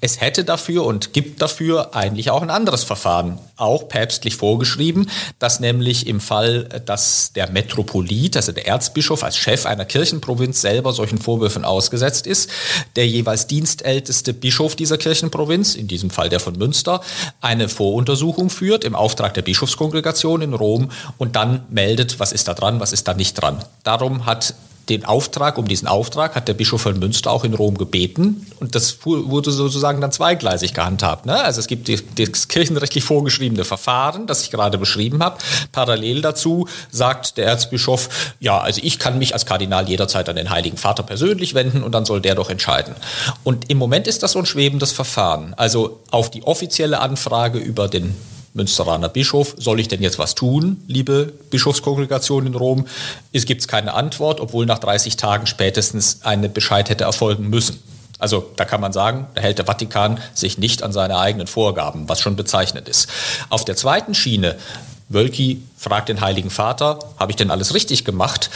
[0.00, 5.60] Es hätte dafür und gibt dafür eigentlich auch ein anderes Verfahren, auch päpstlich vorgeschrieben, das
[5.60, 11.18] nämlich im Fall, dass der Metropolit, also der Erzbischof als Chef einer Kirchenprovinz selber solchen
[11.18, 12.48] Vorwürfen ausgesetzt ist,
[12.96, 17.02] der jeweils dienstälteste Bischof dieser Kirchenprovinz, in diesem Fall der von Münster,
[17.42, 22.54] eine Voruntersuchung führt im Auftrag der Bischofskongregation in Rom und dann meldet, was ist da
[22.54, 23.62] dran, was ist da nicht dran.
[23.84, 24.54] Darum hat
[24.90, 28.74] den Auftrag, um diesen Auftrag hat der Bischof von Münster auch in Rom gebeten und
[28.74, 31.26] das wurde sozusagen dann zweigleisig gehandhabt.
[31.26, 31.42] Ne?
[31.42, 31.88] Also es gibt
[32.18, 35.38] das kirchenrechtlich vorgeschriebene Verfahren, das ich gerade beschrieben habe.
[35.72, 40.50] Parallel dazu sagt der Erzbischof, ja, also ich kann mich als Kardinal jederzeit an den
[40.50, 42.94] Heiligen Vater persönlich wenden und dann soll der doch entscheiden.
[43.44, 45.54] Und im Moment ist das so ein schwebendes Verfahren.
[45.56, 48.16] Also auf die offizielle Anfrage über den
[48.52, 52.86] Münsteraner Bischof, soll ich denn jetzt was tun, liebe Bischofskongregation in Rom?
[53.32, 57.80] Es gibt keine Antwort, obwohl nach 30 Tagen spätestens ein Bescheid hätte erfolgen müssen.
[58.18, 62.08] Also da kann man sagen, da hält der Vatikan sich nicht an seine eigenen Vorgaben,
[62.08, 63.08] was schon bezeichnet ist.
[63.48, 64.56] Auf der zweiten Schiene
[65.08, 68.50] Wölki fragt den Heiligen Vater, habe ich denn alles richtig gemacht?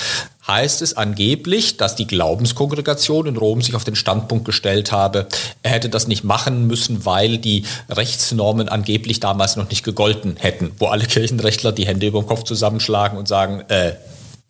[0.46, 5.26] Heißt es angeblich, dass die Glaubenskongregation in Rom sich auf den Standpunkt gestellt habe,
[5.62, 10.72] er hätte das nicht machen müssen, weil die Rechtsnormen angeblich damals noch nicht gegolten hätten,
[10.78, 13.94] wo alle Kirchenrechtler die Hände über den Kopf zusammenschlagen und sagen, äh,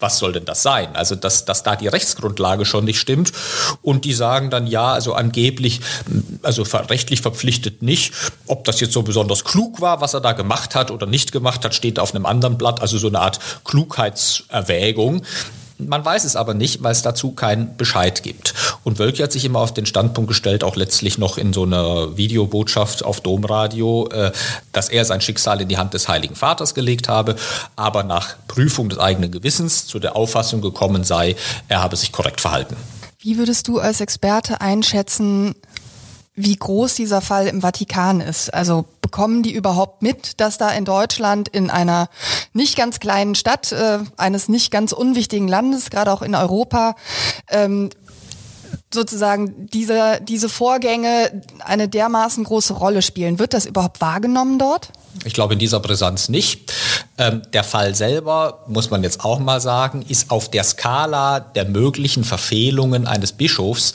[0.01, 0.97] was soll denn das sein?
[0.97, 3.33] Also, dass, dass da die Rechtsgrundlage schon nicht stimmt.
[3.81, 5.81] Und die sagen dann, ja, also angeblich,
[6.43, 8.13] also rechtlich verpflichtet nicht.
[8.47, 11.65] Ob das jetzt so besonders klug war, was er da gemacht hat oder nicht gemacht
[11.65, 12.83] hat, steht auf einem anderen Blatt.
[12.83, 15.23] Also so eine Art Klugheitserwägung.
[15.79, 18.55] Man weiß es aber nicht, weil es dazu keinen Bescheid gibt.
[18.85, 22.17] Und Wölki hat sich immer auf den Standpunkt gestellt, auch letztlich noch in so einer
[22.17, 24.31] Videobotschaft auf Domradio, äh,
[24.73, 27.35] dass er sein Schicksal in die Hand des Heiligen Vaters gelegt habe,
[27.75, 31.35] aber nach Prüfung des eigenen Gewissens zu der Auffassung gekommen sei,
[31.69, 32.77] er habe sich korrekt verhalten.
[33.19, 35.55] Wie würdest du als Experte einschätzen,
[36.37, 38.53] wie groß dieser Fall im Vatikan ist.
[38.53, 42.09] Also bekommen die überhaupt mit, dass da in Deutschland in einer
[42.53, 46.97] nicht ganz kleinen Stadt äh, eines nicht ganz unwichtigen Landes, gerade auch in Europa,
[47.49, 47.91] ähm,
[48.93, 53.39] sozusagen diese, diese Vorgänge eine dermaßen große Rolle spielen.
[53.39, 54.91] Wird das überhaupt wahrgenommen dort?
[55.25, 56.73] Ich glaube in dieser Brisanz nicht.
[57.17, 61.65] Ähm, der Fall selber, muss man jetzt auch mal sagen, ist auf der Skala der
[61.65, 63.95] möglichen Verfehlungen eines Bischofs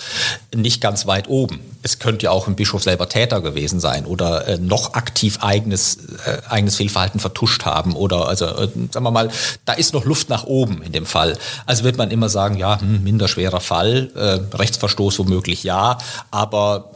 [0.56, 1.60] nicht ganz weit oben.
[1.84, 5.98] Es könnte ja auch ein Bischof selber Täter gewesen sein oder äh, noch aktiv eigenes,
[6.26, 9.30] äh, eigenes Fehlverhalten vertuscht haben oder also äh, sagen wir mal,
[9.66, 11.38] da ist noch Luft nach oben in dem Fall.
[11.66, 15.98] Also wird man immer sagen, ja, hm, minder schwerer Fall, äh, Rechtsverstoß womöglich ja,
[16.32, 16.92] aber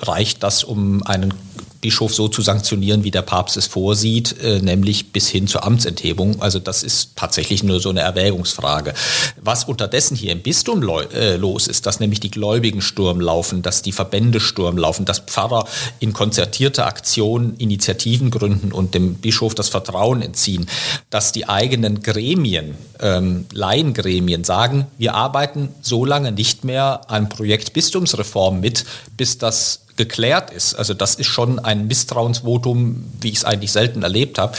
[0.00, 1.34] reicht das, um einen
[1.80, 6.42] Bischof so zu sanktionieren, wie der Papst es vorsieht, äh, nämlich bis hin zur Amtsenthebung.
[6.42, 8.94] Also das ist tatsächlich nur so eine Erwägungsfrage.
[9.40, 13.82] Was unterdessen hier im Bistum äh, los ist, dass nämlich die Gläubigen Sturm laufen, dass
[13.82, 15.66] die Verbände Sturm laufen, dass Pfarrer
[16.00, 20.66] in konzertierter Aktion Initiativen gründen und dem Bischof das Vertrauen entziehen,
[21.10, 27.72] dass die eigenen Gremien, ähm, Laiengremien sagen, wir arbeiten so lange nicht mehr an Projekt
[27.72, 28.84] Bistumsreform mit,
[29.16, 34.02] bis das geklärt ist, also das ist schon ein Misstrauensvotum, wie ich es eigentlich selten
[34.02, 34.56] erlebt habe,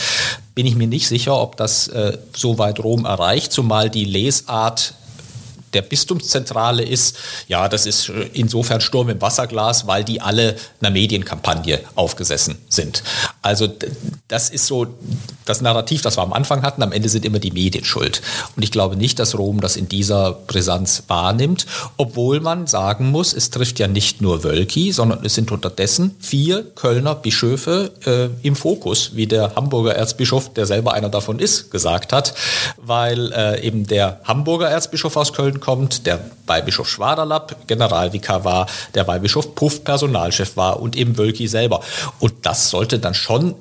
[0.55, 4.95] bin ich mir nicht sicher, ob das äh, so weit Rom erreicht, zumal die Lesart
[5.73, 11.81] der Bistumszentrale ist, ja, das ist insofern Sturm im Wasserglas, weil die alle einer Medienkampagne
[11.95, 13.03] aufgesessen sind.
[13.41, 13.67] Also
[14.27, 14.87] das ist so
[15.45, 16.83] das Narrativ, das wir am Anfang hatten.
[16.83, 18.21] Am Ende sind immer die Medien schuld.
[18.55, 21.65] Und ich glaube nicht, dass Rom das in dieser Brisanz wahrnimmt,
[21.97, 26.63] obwohl man sagen muss, es trifft ja nicht nur Wölki, sondern es sind unterdessen vier
[26.63, 32.13] Kölner Bischöfe äh, im Fokus, wie der Hamburger Erzbischof, der selber einer davon ist, gesagt
[32.13, 32.33] hat,
[32.77, 39.07] weil äh, eben der Hamburger Erzbischof aus Köln kommt, der Weihbischof Schwaderlapp Generalvikar war, der
[39.07, 41.81] Weihbischof Puff Personalchef war und eben Wölki selber.
[42.19, 43.55] Und das sollte dann schon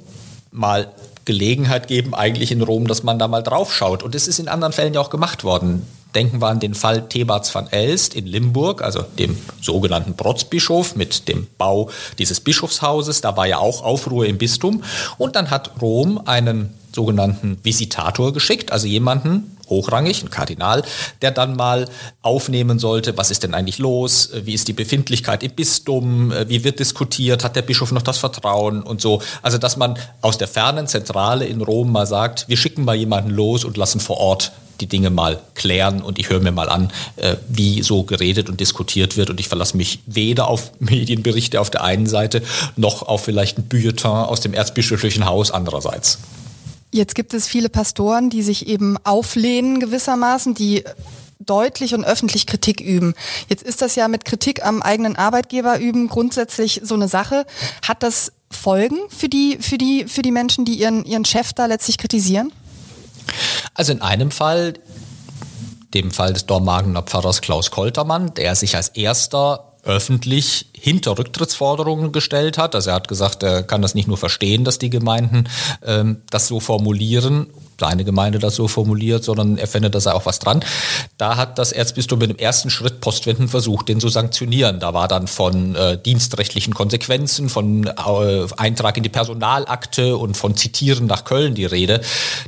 [0.50, 0.92] mal
[1.24, 4.02] Gelegenheit geben, eigentlich in Rom, dass man da mal drauf schaut.
[4.02, 5.86] Und es ist in anderen Fällen ja auch gemacht worden.
[6.16, 11.28] Denken wir an den Fall Thebats van Elst in Limburg, also dem sogenannten Protzbischof mit
[11.28, 13.20] dem Bau dieses Bischofshauses.
[13.20, 14.82] Da war ja auch Aufruhr im Bistum.
[15.18, 20.84] Und dann hat Rom einen sogenannten Visitator geschickt, also jemanden, hochrangig, ein Kardinal,
[21.20, 21.86] der dann mal
[22.22, 26.78] aufnehmen sollte, was ist denn eigentlich los, wie ist die Befindlichkeit im Bistum, wie wird
[26.78, 29.20] diskutiert, hat der Bischof noch das Vertrauen und so.
[29.42, 33.30] Also dass man aus der fernen Zentrale in Rom mal sagt, wir schicken mal jemanden
[33.30, 36.92] los und lassen vor Ort die Dinge mal klären und ich höre mir mal an,
[37.16, 41.70] äh, wie so geredet und diskutiert wird und ich verlasse mich weder auf Medienberichte auf
[41.70, 42.42] der einen Seite
[42.76, 46.18] noch auf vielleicht ein Bulletin aus dem erzbischöflichen Haus andererseits.
[46.92, 50.84] Jetzt gibt es viele Pastoren, die sich eben auflehnen gewissermaßen, die
[51.40, 53.14] deutlich und öffentlich Kritik üben.
[53.48, 57.44] Jetzt ist das ja mit Kritik am eigenen Arbeitgeber üben grundsätzlich so eine Sache.
[57.86, 61.66] Hat das Folgen für die, für die, für die Menschen, die ihren, ihren Chef da
[61.66, 62.52] letztlich kritisieren?
[63.74, 64.74] Also in einem Fall,
[65.94, 72.58] dem Fall des Dormagener Pfarrers Klaus Koltermann, der sich als erster öffentlich hinter Rücktrittsforderungen gestellt
[72.58, 72.74] hat.
[72.74, 75.48] Also er hat gesagt, er kann das nicht nur verstehen, dass die Gemeinden
[75.84, 77.46] ähm, das so formulieren,
[77.78, 80.64] seine Gemeinde das so formuliert, sondern er findet, dass er auch was dran.
[81.18, 84.80] Da hat das Erzbistum mit dem ersten Schritt Postwenden versucht, den zu sanktionieren.
[84.80, 87.92] Da war dann von äh, dienstrechtlichen Konsequenzen, von äh,
[88.56, 92.00] Eintrag in die Personalakte und von Zitieren nach Köln die Rede.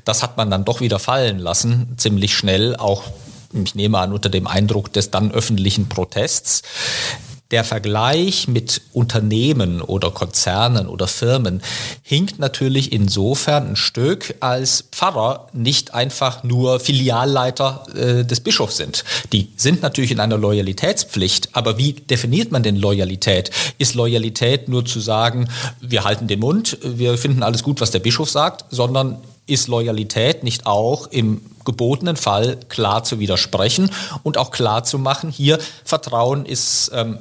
[0.05, 3.05] Das hat man dann doch wieder fallen lassen, ziemlich schnell, auch
[3.53, 6.63] ich nehme an, unter dem Eindruck des dann öffentlichen Protests
[7.51, 11.63] der Vergleich mit Unternehmen oder Konzernen oder Firmen
[12.03, 19.03] hinkt natürlich insofern ein Stück, als Pfarrer nicht einfach nur Filialleiter äh, des Bischofs sind.
[19.33, 23.51] Die sind natürlich in einer Loyalitätspflicht, aber wie definiert man denn Loyalität?
[23.79, 25.49] Ist Loyalität nur zu sagen,
[25.81, 30.45] wir halten den Mund, wir finden alles gut, was der Bischof sagt, sondern ist Loyalität
[30.45, 33.91] nicht auch im gebotenen Fall klar zu widersprechen
[34.23, 37.19] und auch klar zu machen, hier Vertrauen ist ähm,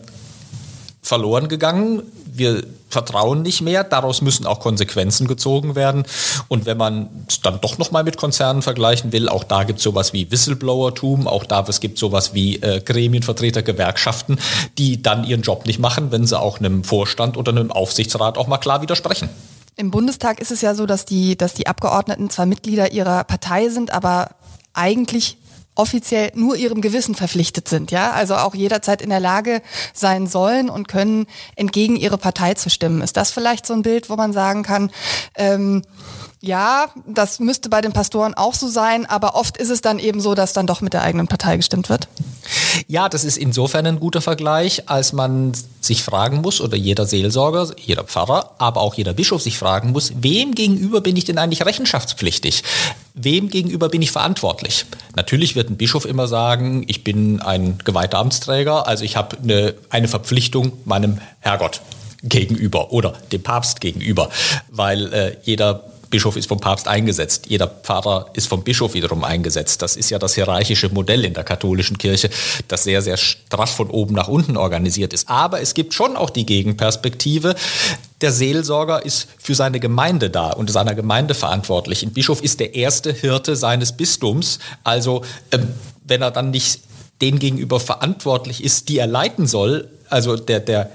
[1.08, 2.04] verloren gegangen.
[2.26, 3.84] Wir vertrauen nicht mehr.
[3.84, 6.04] Daraus müssen auch Konsequenzen gezogen werden.
[6.48, 9.84] Und wenn man es dann doch nochmal mit Konzernen vergleichen will, auch da gibt es
[9.84, 14.38] sowas wie Whistleblowertum, auch da es gibt sowas wie äh, Gremienvertreter, Gewerkschaften,
[14.78, 18.48] die dann ihren Job nicht machen, wenn sie auch einem Vorstand oder einem Aufsichtsrat auch
[18.48, 19.30] mal klar widersprechen.
[19.76, 23.70] Im Bundestag ist es ja so, dass die, dass die Abgeordneten zwar Mitglieder ihrer Partei
[23.70, 24.32] sind, aber
[24.74, 25.38] eigentlich
[25.78, 29.62] offiziell nur ihrem Gewissen verpflichtet sind, ja, also auch jederzeit in der Lage
[29.94, 33.02] sein sollen und können, entgegen ihre Partei zu stimmen.
[33.02, 34.92] Ist das vielleicht so ein Bild, wo man sagen kann,
[35.36, 35.84] ähm,
[36.40, 40.22] ja, das müsste bei den Pastoren auch so sein, aber oft ist es dann eben
[40.22, 42.08] so, dass dann doch mit der eigenen Partei gestimmt wird.
[42.88, 47.72] Ja, das ist insofern ein guter Vergleich, als man sich fragen muss, oder jeder Seelsorger,
[47.78, 51.66] jeder Pfarrer, aber auch jeder Bischof sich fragen muss, wem gegenüber bin ich denn eigentlich
[51.66, 52.64] rechenschaftspflichtig?
[53.16, 54.86] Wem gegenüber bin ich verantwortlich?
[55.16, 59.74] Natürlich wird ein Bischof immer sagen, ich bin ein geweihter Amtsträger, also ich habe eine,
[59.90, 61.82] eine Verpflichtung meinem Herrgott
[62.24, 64.30] gegenüber oder dem Papst gegenüber,
[64.70, 67.46] weil äh, jeder Bischof ist vom Papst eingesetzt.
[67.48, 69.82] Jeder Pfarrer ist vom Bischof wiederum eingesetzt.
[69.82, 72.30] Das ist ja das hierarchische Modell in der katholischen Kirche,
[72.68, 75.30] das sehr, sehr straff von oben nach unten organisiert ist.
[75.30, 77.56] Aber es gibt schon auch die Gegenperspektive.
[78.22, 82.04] Der Seelsorger ist für seine Gemeinde da und seiner Gemeinde verantwortlich.
[82.04, 84.60] Ein Bischof ist der erste Hirte seines Bistums.
[84.84, 85.68] Also ähm,
[86.06, 86.82] wenn er dann nicht
[87.22, 90.90] den gegenüber verantwortlich ist, die er leiten soll, also der, der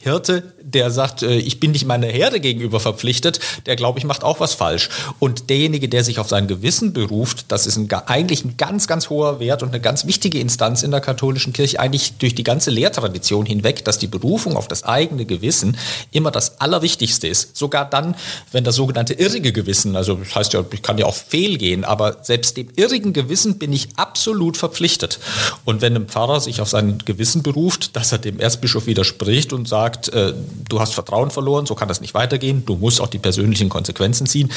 [0.00, 4.24] Hirte, der sagt, äh, ich bin nicht meiner Herde gegenüber verpflichtet, der glaube ich macht
[4.24, 4.88] auch was falsch.
[5.18, 9.10] Und derjenige, der sich auf sein Gewissen beruft, das ist ein, eigentlich ein ganz, ganz
[9.10, 12.70] hoher Wert und eine ganz wichtige Instanz in der katholischen Kirche, eigentlich durch die ganze
[12.70, 15.76] Lehrtradition hinweg, dass die Berufung auf das eigene Gewissen
[16.12, 17.56] immer das Allerwichtigste ist.
[17.56, 18.14] Sogar dann,
[18.52, 22.18] wenn das sogenannte irrige Gewissen, also das heißt ja, ich kann ja auch fehlgehen, aber
[22.22, 25.18] selbst dem irrigen Gewissen bin ich absolut verpflichtet.
[25.64, 29.68] Und wenn ein Pfarrer sich auf sein Gewissen beruft, dass er dem Erzbischof widerspricht und
[29.68, 30.32] sagt, äh,
[30.68, 34.26] du hast Vertrauen verloren, so kann das nicht weitergehen, du musst auch die persönlichen Konsequenzen
[34.26, 34.50] ziehen,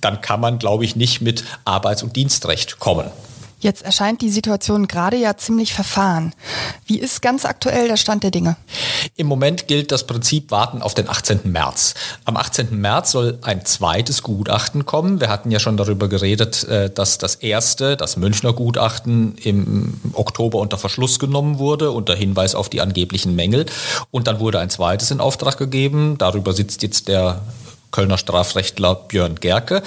[0.00, 3.06] dann kann man, glaube ich, nicht mit Arbeits- und Dienstrecht kommen.
[3.62, 6.34] Jetzt erscheint die Situation gerade ja ziemlich verfahren.
[6.84, 8.56] Wie ist ganz aktuell der Stand der Dinge?
[9.14, 11.42] Im Moment gilt das Prinzip Warten auf den 18.
[11.44, 11.94] März.
[12.24, 12.76] Am 18.
[12.76, 15.20] März soll ein zweites Gutachten kommen.
[15.20, 20.58] Wir hatten ja schon darüber geredet, äh, dass das erste, das Münchner Gutachten, im Oktober
[20.58, 23.66] unter Verschluss genommen wurde, unter Hinweis auf die angeblichen Mängel.
[24.10, 26.18] Und dann wurde ein zweites in Auftrag gegeben.
[26.18, 27.42] Darüber sitzt jetzt der
[27.92, 29.82] Kölner Strafrechtler Björn Gerke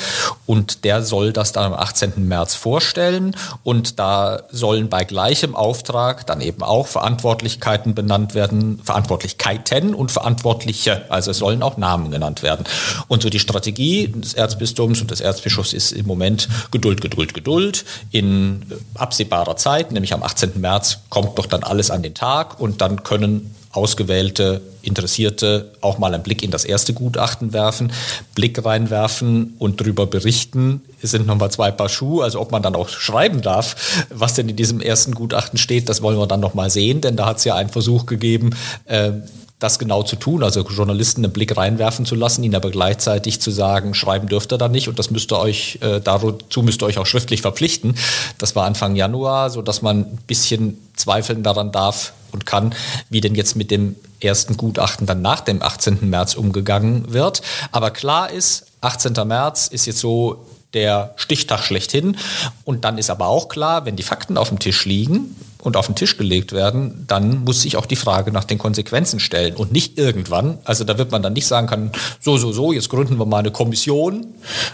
[0.46, 2.28] und der soll das dann am 18.
[2.28, 9.94] März vorstellen und da sollen bei gleichem Auftrag dann eben auch Verantwortlichkeiten benannt werden, Verantwortlichkeiten
[9.94, 12.66] und Verantwortliche, also es sollen auch Namen genannt werden.
[13.08, 17.86] Und so die Strategie des Erzbistums und des Erzbischofs ist im Moment Geduld, Geduld, Geduld.
[18.12, 20.62] In absehbarer Zeit, nämlich am 18.
[20.62, 26.14] März, kommt doch dann alles an den Tag und dann können ausgewählte Interessierte auch mal
[26.14, 27.92] einen Blick in das erste Gutachten werfen,
[28.36, 30.82] Blick reinwerfen und darüber berichten.
[31.02, 34.56] Sind nochmal zwei Paar Schuhe, also ob man dann auch schreiben darf, was denn in
[34.56, 37.56] diesem ersten Gutachten steht, das wollen wir dann nochmal sehen, denn da hat es ja
[37.56, 38.52] einen Versuch gegeben,
[38.86, 39.12] äh,
[39.60, 43.52] das genau zu tun, also Journalisten einen Blick reinwerfen zu lassen, ihnen aber gleichzeitig zu
[43.52, 46.86] sagen, schreiben dürft ihr da nicht und das müsst ihr euch, äh, dazu müsst ihr
[46.88, 47.96] euch auch schriftlich verpflichten.
[48.38, 52.76] Das war Anfang Januar, so dass man ein bisschen zweifeln daran darf, und kann,
[53.10, 56.10] wie denn jetzt mit dem ersten Gutachten dann nach dem 18.
[56.10, 57.42] März umgegangen wird.
[57.72, 59.14] Aber klar ist, 18.
[59.26, 62.18] März ist jetzt so der Stichtag schlechthin.
[62.66, 65.36] Und dann ist aber auch klar, wenn die Fakten auf dem Tisch liegen,
[65.66, 69.20] und auf den Tisch gelegt werden, dann muss sich auch die Frage nach den Konsequenzen
[69.20, 70.60] stellen und nicht irgendwann.
[70.64, 73.40] Also da wird man dann nicht sagen können, so, so, so, jetzt gründen wir mal
[73.40, 74.28] eine Kommission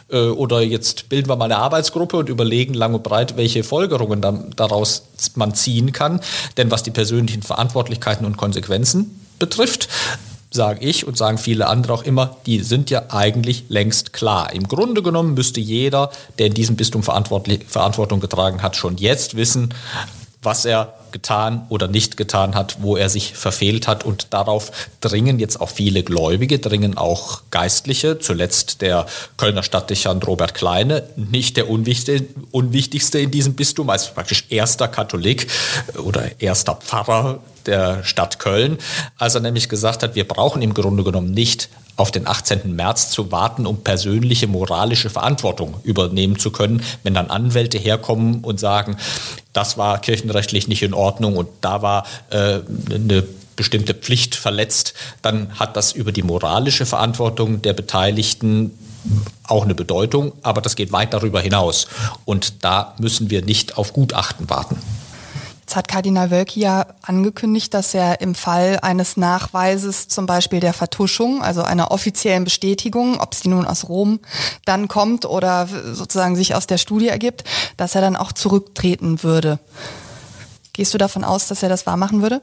[0.09, 4.21] äh, oder jetzt bilden wir mal eine Arbeitsgruppe und überlegen lang und breit, welche Folgerungen
[4.21, 5.03] dann daraus
[5.35, 6.19] man ziehen kann.
[6.57, 9.87] Denn was die persönlichen Verantwortlichkeiten und Konsequenzen betrifft,
[10.53, 14.51] sage ich und sagen viele andere auch immer, die sind ja eigentlich längst klar.
[14.51, 19.73] Im Grunde genommen müsste jeder, der in diesem Bistum Verantwortung getragen hat, schon jetzt wissen,
[20.41, 24.03] was er getan oder nicht getan hat, wo er sich verfehlt hat.
[24.03, 29.05] Und darauf dringen jetzt auch viele Gläubige, dringen auch Geistliche, zuletzt der
[29.37, 35.47] Kölner Stadtdechant Robert Kleine, nicht der unwichtigste in diesem Bistum, als praktisch erster Katholik
[36.03, 38.77] oder erster Pfarrer der Stadt Köln,
[39.17, 42.75] als er nämlich gesagt hat, wir brauchen im Grunde genommen nicht auf den 18.
[42.75, 48.59] März zu warten, um persönliche moralische Verantwortung übernehmen zu können, wenn dann Anwälte herkommen und
[48.59, 48.97] sagen,
[49.53, 52.59] das war kirchenrechtlich nicht in Ordnung und da war äh,
[52.93, 53.23] eine
[53.55, 58.71] bestimmte Pflicht verletzt, dann hat das über die moralische Verantwortung der Beteiligten
[59.43, 61.87] auch eine Bedeutung, aber das geht weit darüber hinaus.
[62.25, 64.77] Und da müssen wir nicht auf Gutachten warten.
[65.71, 70.73] Jetzt hat Kardinal Wölki ja angekündigt, dass er im Fall eines Nachweises, zum Beispiel der
[70.73, 74.19] Vertuschung, also einer offiziellen Bestätigung, ob sie nun aus Rom
[74.65, 77.45] dann kommt oder sozusagen sich aus der Studie ergibt,
[77.77, 79.59] dass er dann auch zurücktreten würde.
[80.73, 82.41] Gehst du davon aus, dass er das wahrmachen würde?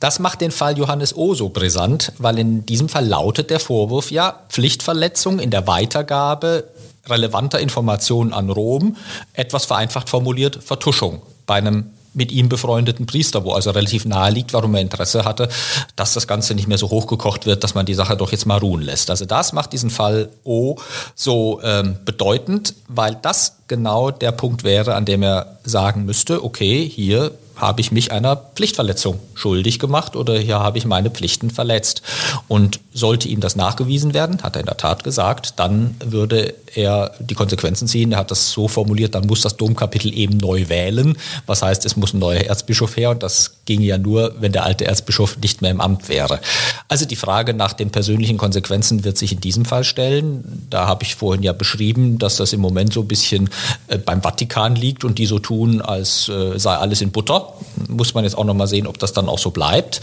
[0.00, 4.10] Das macht den Fall Johannes O so brisant, weil in diesem Fall lautet der Vorwurf
[4.10, 6.64] ja Pflichtverletzung in der Weitergabe
[7.06, 8.96] relevanter Informationen an Rom,
[9.32, 14.52] etwas vereinfacht formuliert Vertuschung bei einem mit ihm befreundeten Priester, wo also relativ nahe liegt,
[14.52, 15.48] warum er Interesse hatte,
[15.96, 18.58] dass das Ganze nicht mehr so hochgekocht wird, dass man die Sache doch jetzt mal
[18.58, 19.10] ruhen lässt.
[19.10, 20.76] Also das macht diesen Fall O
[21.14, 26.88] so ähm, bedeutend, weil das genau der Punkt wäre, an dem er sagen müsste, okay,
[26.88, 32.02] hier habe ich mich einer Pflichtverletzung schuldig gemacht oder hier habe ich meine Pflichten verletzt.
[32.46, 37.12] Und sollte ihm das nachgewiesen werden, hat er in der Tat gesagt, dann würde er
[37.20, 38.12] die Konsequenzen ziehen.
[38.12, 41.16] Er hat das so formuliert, dann muss das Domkapitel eben neu wählen.
[41.46, 44.64] Was heißt, es muss ein neuer Erzbischof her und das ginge ja nur, wenn der
[44.64, 46.40] alte Erzbischof nicht mehr im Amt wäre.
[46.88, 50.66] Also die Frage nach den persönlichen Konsequenzen wird sich in diesem Fall stellen.
[50.70, 53.50] Da habe ich vorhin ja beschrieben, dass das im Moment so ein bisschen
[53.88, 57.47] äh, beim Vatikan liegt und die so tun, als äh, sei alles in Butter.
[57.88, 60.00] Muss man jetzt auch noch mal sehen, ob das dann auch so bleibt.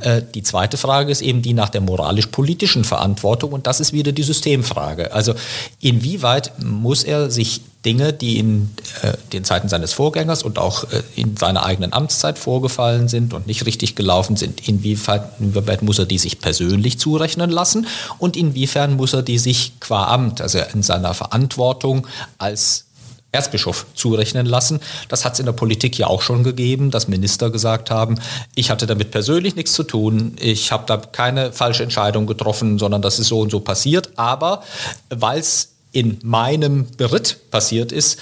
[0.00, 4.12] Äh, die zweite Frage ist eben die nach der moralisch-politischen Verantwortung und das ist wieder
[4.12, 5.12] die Systemfrage.
[5.12, 5.34] Also
[5.80, 8.70] inwieweit muss er sich Dinge, die in
[9.02, 13.46] äh, den Zeiten seines Vorgängers und auch äh, in seiner eigenen Amtszeit vorgefallen sind und
[13.46, 17.86] nicht richtig gelaufen sind, inwieweit muss er die sich persönlich zurechnen lassen
[18.18, 22.06] und inwiefern muss er die sich qua Amt, also in seiner Verantwortung
[22.38, 22.87] als
[23.38, 24.80] Erzbischof zurechnen lassen.
[25.08, 28.18] Das hat es in der Politik ja auch schon gegeben, dass Minister gesagt haben,
[28.56, 33.00] ich hatte damit persönlich nichts zu tun, ich habe da keine falsche Entscheidung getroffen, sondern
[33.00, 34.10] das ist so und so passiert.
[34.16, 34.62] Aber
[35.08, 38.18] weil es in meinem Beritt passiert ist,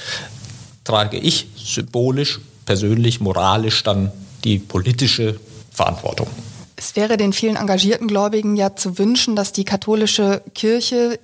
[0.85, 4.13] trage ich symbolisch, persönlich, moralisch dann
[4.45, 5.41] die politische
[5.73, 6.29] Verantwortung.
[6.77, 11.19] Es wäre den vielen engagierten Gläubigen ja zu wünschen, dass die katholische Kirche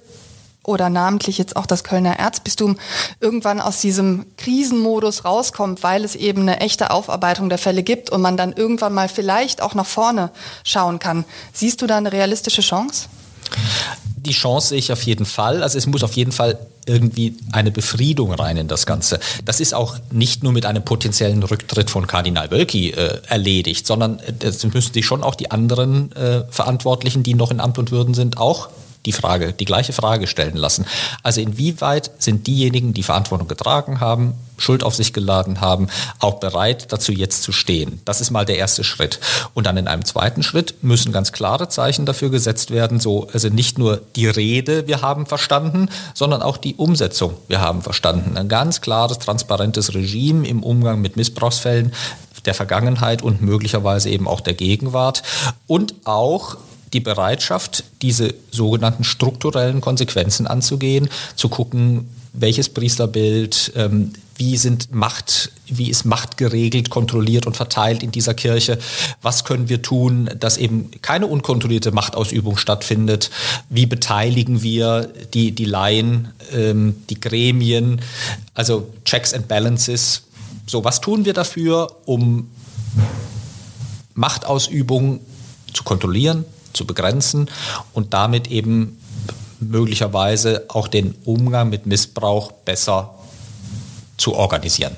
[0.65, 2.79] oder namentlich jetzt auch das Kölner Erzbistum
[3.21, 8.21] irgendwann aus diesem Krisenmodus rauskommt, weil es eben eine echte Aufarbeitung der Fälle gibt und
[8.21, 10.31] man dann irgendwann mal vielleicht auch nach vorne
[10.65, 11.25] schauen kann.
[11.53, 13.09] Siehst du da eine realistische Chance?
[14.17, 15.63] Die Chance sehe ich auf jeden Fall.
[15.65, 19.21] Also es muss auf jeden Fall irgendwie eine Befriedung rein in das Ganze.
[19.45, 24.21] Das ist auch nicht nur mit einem potenziellen Rücktritt von Kardinal Wölki äh, erledigt, sondern
[24.21, 27.91] äh, das müssen sich schon auch die anderen äh, Verantwortlichen, die noch in Amt und
[27.91, 28.69] Würden sind, auch
[29.07, 30.87] die Frage, die gleiche Frage stellen lassen.
[31.23, 35.89] Also inwieweit sind diejenigen, die Verantwortung getragen haben, Schuld auf sich geladen haben,
[36.21, 38.01] auch bereit dazu jetzt zu stehen.
[38.05, 39.19] Das ist mal der erste Schritt.
[39.55, 43.49] Und dann in einem zweiten Schritt müssen ganz klare Zeichen dafür gesetzt werden, so also
[43.49, 48.37] nicht nur die Rede, wir haben verstanden, sondern auch die Umsetzung, wir haben verstanden.
[48.37, 51.93] Ein ganz klares, transparentes Regime im Umgang mit Missbrauchsfällen
[52.45, 55.23] der Vergangenheit und möglicherweise eben auch der Gegenwart
[55.67, 56.57] und auch
[56.93, 65.53] die Bereitschaft, diese sogenannten strukturellen Konsequenzen anzugehen, zu gucken, welches Priesterbild, ähm, wie sind Macht,
[65.67, 68.79] wie ist Macht geregelt, kontrolliert und verteilt in dieser Kirche?
[69.21, 73.31] Was können wir tun, dass eben keine unkontrollierte Machtausübung stattfindet?
[73.69, 78.01] Wie beteiligen wir die, die Laien, ähm, die Gremien,
[78.55, 80.23] also Checks and Balances?
[80.67, 82.51] So, was tun wir dafür, um
[84.15, 85.21] Machtausübung
[85.73, 87.51] zu kontrollieren, zu begrenzen
[87.93, 88.99] und damit eben
[89.61, 93.15] möglicherweise auch den Umgang mit Missbrauch besser
[94.17, 94.97] zu organisieren.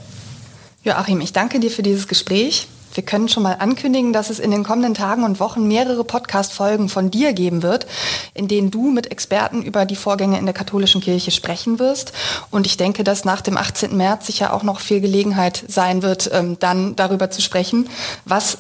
[0.83, 2.69] Joachim, ich danke dir für dieses Gespräch.
[2.95, 6.89] Wir können schon mal ankündigen, dass es in den kommenden Tagen und Wochen mehrere Podcast-Folgen
[6.89, 7.87] von dir geben wird,
[8.35, 12.13] in denen du mit Experten über die Vorgänge in der katholischen Kirche sprechen wirst.
[12.51, 13.97] Und ich denke, dass nach dem 18.
[13.97, 17.89] März sicher auch noch viel Gelegenheit sein wird, ähm, dann darüber zu sprechen,
[18.27, 18.59] was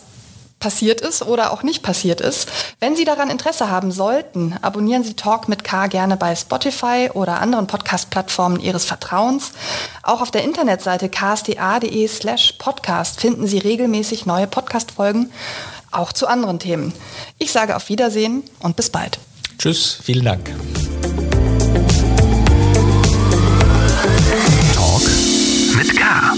[0.64, 2.48] passiert ist oder auch nicht passiert ist.
[2.80, 7.42] Wenn Sie daran Interesse haben sollten, abonnieren Sie Talk mit K gerne bei Spotify oder
[7.42, 9.52] anderen Podcast-Plattformen Ihres Vertrauens.
[10.02, 15.30] Auch auf der Internetseite ksda.de slash podcast finden Sie regelmäßig neue Podcast-Folgen,
[15.90, 16.94] auch zu anderen Themen.
[17.38, 19.18] Ich sage auf Wiedersehen und bis bald.
[19.58, 20.50] Tschüss, vielen Dank.
[24.74, 25.02] Talk
[25.76, 26.32] mit K.